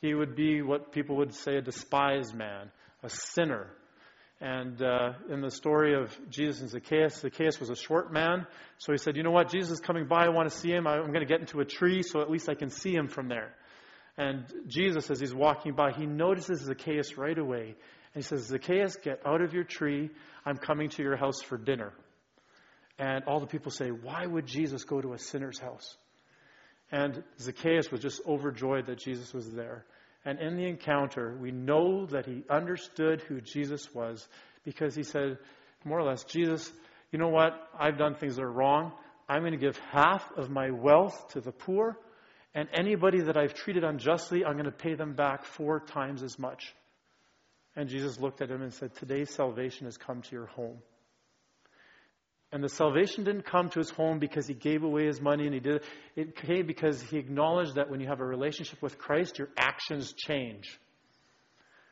He 0.00 0.14
would 0.14 0.34
be 0.34 0.62
what 0.62 0.90
people 0.90 1.16
would 1.16 1.34
say 1.34 1.56
a 1.56 1.60
despised 1.60 2.34
man, 2.34 2.70
a 3.02 3.10
sinner. 3.10 3.66
And 4.40 4.80
uh, 4.80 5.12
in 5.28 5.42
the 5.42 5.50
story 5.50 5.94
of 5.94 6.16
Jesus 6.30 6.60
and 6.60 6.70
Zacchaeus, 6.70 7.16
Zacchaeus 7.16 7.60
was 7.60 7.68
a 7.68 7.76
short 7.76 8.10
man, 8.10 8.46
so 8.78 8.92
he 8.92 8.98
said, 8.98 9.16
"You 9.16 9.22
know 9.22 9.30
what? 9.30 9.50
Jesus 9.50 9.72
is 9.72 9.80
coming 9.80 10.06
by. 10.06 10.24
I 10.24 10.30
want 10.30 10.50
to 10.50 10.56
see 10.56 10.70
him. 10.70 10.86
I'm 10.86 11.08
going 11.08 11.20
to 11.20 11.26
get 11.26 11.40
into 11.40 11.60
a 11.60 11.64
tree, 11.66 12.02
so 12.02 12.22
at 12.22 12.30
least 12.30 12.48
I 12.48 12.54
can 12.54 12.70
see 12.70 12.94
him 12.94 13.08
from 13.08 13.28
there." 13.28 13.54
And 14.16 14.44
Jesus, 14.66 15.10
as 15.10 15.20
he's 15.20 15.34
walking 15.34 15.74
by, 15.74 15.92
he 15.92 16.06
notices 16.06 16.60
Zacchaeus 16.60 17.18
right 17.18 17.36
away, 17.38 17.64
and 17.64 17.76
he 18.14 18.22
says, 18.22 18.46
"Zacchaeus, 18.46 18.96
get 18.96 19.20
out 19.26 19.42
of 19.42 19.52
your 19.52 19.64
tree. 19.64 20.10
I'm 20.46 20.56
coming 20.56 20.88
to 20.90 21.02
your 21.02 21.16
house 21.16 21.42
for 21.42 21.58
dinner." 21.58 21.92
And 23.00 23.24
all 23.24 23.40
the 23.40 23.46
people 23.46 23.70
say, 23.72 23.88
Why 23.88 24.26
would 24.26 24.46
Jesus 24.46 24.84
go 24.84 25.00
to 25.00 25.14
a 25.14 25.18
sinner's 25.18 25.58
house? 25.58 25.96
And 26.92 27.24
Zacchaeus 27.40 27.90
was 27.90 28.02
just 28.02 28.20
overjoyed 28.26 28.86
that 28.86 28.98
Jesus 28.98 29.32
was 29.32 29.50
there. 29.50 29.86
And 30.24 30.38
in 30.38 30.56
the 30.56 30.66
encounter, 30.66 31.36
we 31.40 31.50
know 31.50 32.06
that 32.06 32.26
he 32.26 32.44
understood 32.50 33.22
who 33.22 33.40
Jesus 33.40 33.92
was 33.94 34.26
because 34.64 34.94
he 34.94 35.02
said, 35.02 35.38
more 35.84 35.98
or 35.98 36.04
less, 36.04 36.24
Jesus, 36.24 36.70
you 37.10 37.18
know 37.18 37.28
what? 37.28 37.52
I've 37.78 37.96
done 37.96 38.14
things 38.14 38.36
that 38.36 38.42
are 38.42 38.52
wrong. 38.52 38.92
I'm 39.28 39.40
going 39.40 39.52
to 39.52 39.58
give 39.58 39.78
half 39.92 40.30
of 40.36 40.50
my 40.50 40.70
wealth 40.70 41.28
to 41.30 41.40
the 41.40 41.52
poor. 41.52 41.96
And 42.54 42.68
anybody 42.72 43.22
that 43.22 43.36
I've 43.36 43.54
treated 43.54 43.84
unjustly, 43.84 44.44
I'm 44.44 44.54
going 44.54 44.64
to 44.64 44.72
pay 44.72 44.94
them 44.94 45.14
back 45.14 45.44
four 45.44 45.80
times 45.80 46.22
as 46.22 46.38
much. 46.38 46.74
And 47.76 47.88
Jesus 47.88 48.18
looked 48.18 48.42
at 48.42 48.50
him 48.50 48.62
and 48.62 48.74
said, 48.74 48.94
Today's 48.96 49.30
salvation 49.30 49.86
has 49.86 49.96
come 49.96 50.22
to 50.22 50.32
your 50.32 50.46
home. 50.46 50.78
And 52.52 52.64
the 52.64 52.68
salvation 52.68 53.24
didn't 53.24 53.44
come 53.44 53.70
to 53.70 53.78
his 53.78 53.90
home 53.90 54.18
because 54.18 54.46
he 54.46 54.54
gave 54.54 54.82
away 54.82 55.06
his 55.06 55.20
money 55.20 55.44
and 55.44 55.54
he 55.54 55.60
did 55.60 55.76
it. 55.76 55.84
It 56.16 56.36
came 56.36 56.66
because 56.66 57.00
he 57.00 57.16
acknowledged 57.16 57.76
that 57.76 57.90
when 57.90 58.00
you 58.00 58.08
have 58.08 58.20
a 58.20 58.24
relationship 58.24 58.82
with 58.82 58.98
Christ, 58.98 59.38
your 59.38 59.48
actions 59.56 60.12
change. 60.12 60.78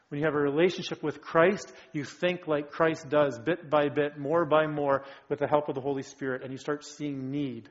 When 0.09 0.19
you 0.19 0.25
have 0.25 0.35
a 0.35 0.41
relationship 0.41 1.03
with 1.03 1.21
Christ, 1.21 1.71
you 1.93 2.05
think 2.05 2.49
like 2.49 2.71
Christ 2.71 3.09
does, 3.09 3.39
bit 3.39 3.71
by 3.71 3.89
bit, 3.89 4.19
more 4.19 4.47
by 4.47 4.67
more, 4.67 5.05
with 5.29 5.39
the 5.39 5.47
help 5.47 5.69
of 5.69 5.75
the 5.75 5.81
Holy 5.81 6.03
Spirit, 6.03 6.43
and 6.43 6.51
you 6.51 6.59
start 6.59 6.85
seeing 6.85 7.31
need 7.31 7.69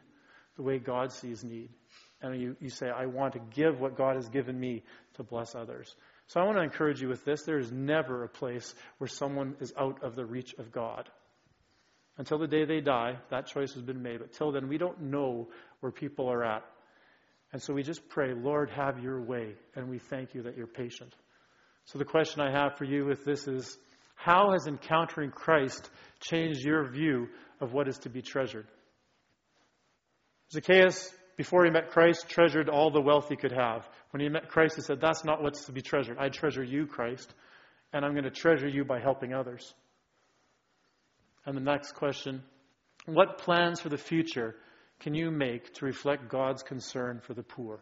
the 0.55 0.61
way 0.61 0.77
God 0.77 1.11
sees 1.11 1.43
need. 1.43 1.69
And 2.21 2.39
you, 2.39 2.55
you 2.61 2.69
say, 2.69 2.89
I 2.89 3.07
want 3.07 3.33
to 3.33 3.39
give 3.39 3.79
what 3.79 3.97
God 3.97 4.15
has 4.15 4.29
given 4.29 4.59
me 4.59 4.83
to 5.15 5.23
bless 5.23 5.55
others. 5.55 5.93
So 6.27 6.39
I 6.39 6.45
want 6.45 6.57
to 6.57 6.63
encourage 6.63 7.01
you 7.01 7.09
with 7.09 7.25
this. 7.25 7.43
There 7.43 7.59
is 7.59 7.71
never 7.71 8.23
a 8.23 8.29
place 8.29 8.73
where 8.97 9.07
someone 9.07 9.55
is 9.59 9.73
out 9.77 10.03
of 10.03 10.15
the 10.15 10.25
reach 10.25 10.53
of 10.57 10.71
God. 10.71 11.09
Until 12.17 12.39
the 12.39 12.47
day 12.47 12.65
they 12.65 12.81
die, 12.81 13.17
that 13.29 13.47
choice 13.47 13.73
has 13.73 13.83
been 13.83 14.01
made. 14.01 14.19
But 14.19 14.33
till 14.33 14.51
then, 14.51 14.67
we 14.67 14.77
don't 14.77 15.01
know 15.01 15.49
where 15.81 15.91
people 15.91 16.31
are 16.31 16.43
at. 16.43 16.63
And 17.53 17.61
so 17.61 17.73
we 17.73 17.83
just 17.83 18.09
pray, 18.09 18.33
Lord, 18.33 18.69
have 18.71 18.99
your 18.99 19.21
way. 19.21 19.53
And 19.75 19.89
we 19.89 19.99
thank 19.99 20.33
you 20.33 20.43
that 20.43 20.57
you're 20.57 20.67
patient. 20.67 21.13
So 21.85 21.99
the 21.99 22.05
question 22.05 22.41
I 22.41 22.51
have 22.51 22.77
for 22.77 22.85
you 22.85 23.05
with 23.05 23.23
this 23.23 23.47
is 23.47 23.77
how 24.15 24.51
has 24.51 24.67
encountering 24.67 25.31
Christ 25.31 25.89
changed 26.19 26.65
your 26.65 26.83
view 26.89 27.27
of 27.61 27.71
what 27.71 27.87
is 27.87 27.99
to 27.99 28.09
be 28.09 28.21
treasured? 28.21 28.67
Zacchaeus, 30.51 31.13
before 31.37 31.65
he 31.65 31.71
met 31.71 31.91
Christ, 31.91 32.27
treasured 32.27 32.67
all 32.67 32.89
the 32.89 33.01
wealth 33.01 33.29
he 33.29 33.35
could 33.35 33.51
have. 33.51 33.87
When 34.11 34.21
he 34.21 34.27
met 34.27 34.49
Christ, 34.49 34.75
he 34.75 34.81
said, 34.81 34.99
That's 34.99 35.23
not 35.23 35.41
what's 35.41 35.65
to 35.65 35.71
be 35.71 35.81
treasured. 35.81 36.17
I 36.17 36.29
treasure 36.29 36.63
you, 36.63 36.87
Christ, 36.87 37.33
and 37.93 38.03
I'm 38.03 38.13
going 38.13 38.23
to 38.23 38.31
treasure 38.31 38.67
you 38.67 38.83
by 38.83 38.99
helping 38.99 39.33
others. 39.33 39.73
And 41.47 41.55
the 41.55 41.61
next 41.61 41.93
question 41.93 42.43
What 43.05 43.39
plans 43.39 43.79
for 43.79 43.89
the 43.89 43.97
future 43.97 44.55
can 44.99 45.15
you 45.15 45.31
make 45.31 45.73
to 45.75 45.85
reflect 45.85 46.29
God's 46.29 46.61
concern 46.61 47.21
for 47.23 47.33
the 47.33 47.41
poor? 47.41 47.79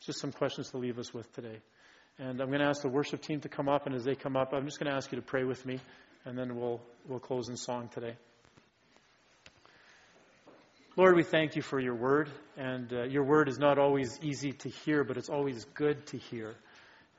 Just 0.00 0.20
some 0.20 0.32
questions 0.32 0.70
to 0.70 0.78
leave 0.78 0.98
us 0.98 1.12
with 1.12 1.30
today. 1.34 1.60
And 2.18 2.40
I'm 2.40 2.48
going 2.48 2.60
to 2.60 2.66
ask 2.66 2.82
the 2.82 2.88
worship 2.88 3.22
team 3.22 3.40
to 3.40 3.48
come 3.48 3.68
up, 3.68 3.86
and 3.86 3.94
as 3.94 4.04
they 4.04 4.14
come 4.14 4.36
up, 4.36 4.52
I'm 4.52 4.64
just 4.64 4.78
going 4.78 4.90
to 4.90 4.96
ask 4.96 5.10
you 5.10 5.16
to 5.16 5.24
pray 5.24 5.44
with 5.44 5.66
me, 5.66 5.80
and 6.24 6.38
then 6.38 6.54
we'll, 6.54 6.80
we'll 7.08 7.18
close 7.18 7.48
in 7.48 7.56
song 7.56 7.88
today. 7.92 8.14
Lord, 10.96 11.16
we 11.16 11.24
thank 11.24 11.56
you 11.56 11.62
for 11.62 11.80
your 11.80 11.96
word, 11.96 12.30
and 12.56 12.92
uh, 12.92 13.02
your 13.04 13.24
word 13.24 13.48
is 13.48 13.58
not 13.58 13.78
always 13.78 14.16
easy 14.22 14.52
to 14.52 14.68
hear, 14.68 15.02
but 15.02 15.16
it's 15.16 15.28
always 15.28 15.64
good 15.74 16.06
to 16.08 16.18
hear. 16.18 16.54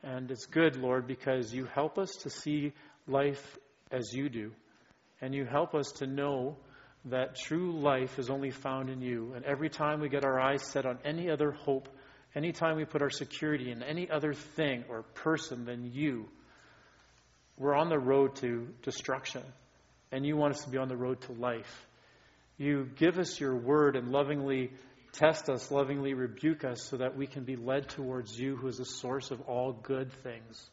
And 0.02 0.32
it's 0.32 0.46
good, 0.46 0.78
Lord, 0.78 1.08
because 1.08 1.54
you 1.54 1.66
help 1.66 1.98
us 1.98 2.12
to 2.22 2.30
see 2.30 2.72
life 3.08 3.58
as 3.91 4.14
you 4.14 4.30
do. 4.30 4.51
And 5.22 5.34
you 5.34 5.45
help 5.45 5.74
us 5.74 5.91
to 5.93 6.08
know 6.08 6.58
that 7.06 7.36
true 7.36 7.80
life 7.80 8.20
is 8.20 8.30
only 8.30 8.51
found 8.51 8.89
in 8.89 9.01
you. 9.01 9.34
And 9.36 9.45
every 9.45 9.70
time 9.70 9.99
we 10.01 10.10
get 10.10 10.26
our 10.26 10.39
eyes 10.39 10.64
set 10.64 10.86
on 10.86 10.99
any 11.06 11.30
other 11.30 11.51
hope 11.51 11.88
Anytime 12.36 12.76
we 12.76 12.84
put 12.84 13.01
our 13.01 13.10
security 13.10 13.72
in 13.72 13.82
any 13.82 14.10
other 14.10 14.34
thing 14.34 14.84
or 14.89 15.03
person 15.03 15.64
than 15.64 15.89
you, 15.93 16.28
we're 17.58 17.74
on 17.74 17.88
the 17.88 17.97
road 17.97 18.36
to 18.38 18.68
destruction. 18.84 19.41
And 20.12 20.26
you 20.26 20.36
want 20.36 20.56
us 20.56 20.64
to 20.66 20.70
be 20.70 20.78
on 20.78 20.89
the 20.89 20.97
road 20.97 21.22
to 21.22 21.32
life. 21.32 21.88
You 22.58 22.89
give 22.97 23.18
us 23.20 23.39
your 23.39 23.56
word 23.56 23.95
and 23.95 24.12
lovingly 24.12 24.72
test 25.14 25.49
us, 25.49 25.72
lovingly 25.72 26.14
rebuke 26.14 26.66
us, 26.66 26.84
so 26.89 26.97
that 26.97 27.16
we 27.16 27.26
can 27.26 27.45
be 27.45 27.56
led 27.56 27.88
towards 27.88 28.38
you, 28.38 28.58
who 28.58 28.68
is 28.68 28.78
the 28.78 28.86
source 28.86 29.32
of 29.32 29.39
all 29.41 29.72
good 29.72 30.12
things. 30.22 30.70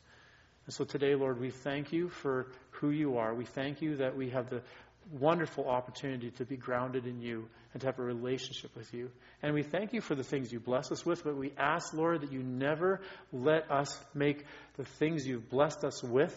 And 0.66 0.74
so 0.74 0.84
today, 0.84 1.14
Lord, 1.14 1.40
we 1.40 1.50
thank 1.50 1.92
you 1.92 2.08
for 2.08 2.46
who 2.70 2.90
you 2.90 3.18
are. 3.18 3.34
We 3.34 3.44
thank 3.44 3.82
you 3.82 3.96
that 3.96 4.16
we 4.16 4.30
have 4.30 4.48
the 4.48 4.62
wonderful 5.10 5.68
opportunity 5.68 6.30
to 6.30 6.44
be 6.44 6.56
grounded 6.56 7.06
in 7.06 7.20
you 7.20 7.48
and 7.72 7.80
to 7.80 7.86
have 7.86 7.98
a 7.98 8.02
relationship 8.02 8.74
with 8.76 8.92
you. 8.94 9.10
And 9.42 9.54
we 9.54 9.62
thank 9.62 9.92
you 9.92 10.00
for 10.00 10.14
the 10.14 10.22
things 10.22 10.52
you 10.52 10.60
bless 10.60 10.92
us 10.92 11.04
with, 11.04 11.24
but 11.24 11.36
we 11.36 11.52
ask, 11.58 11.92
Lord, 11.92 12.20
that 12.20 12.32
you 12.32 12.42
never 12.42 13.00
let 13.32 13.70
us 13.70 13.98
make 14.14 14.44
the 14.76 14.84
things 14.84 15.26
you've 15.26 15.50
blessed 15.50 15.84
us 15.84 16.02
with 16.02 16.34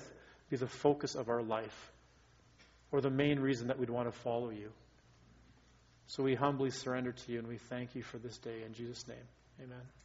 be 0.50 0.58
the 0.58 0.68
focus 0.68 1.16
of 1.16 1.30
our 1.30 1.42
life 1.42 1.92
or 2.92 3.02
the 3.02 3.10
main 3.10 3.40
reason 3.40 3.68
that 3.68 3.80
we'd 3.80 3.90
want 3.90 4.12
to 4.12 4.20
follow 4.20 4.50
you. 4.50 4.72
So 6.08 6.24
we 6.24 6.36
humbly 6.36 6.70
surrender 6.70 7.12
to 7.12 7.32
you 7.32 7.40
and 7.40 7.48
we 7.48 7.58
thank 7.58 7.96
you 7.96 8.04
for 8.04 8.18
this 8.18 8.38
day. 8.38 8.64
In 8.66 8.74
Jesus' 8.74 9.08
name, 9.08 9.18
amen. 9.64 10.05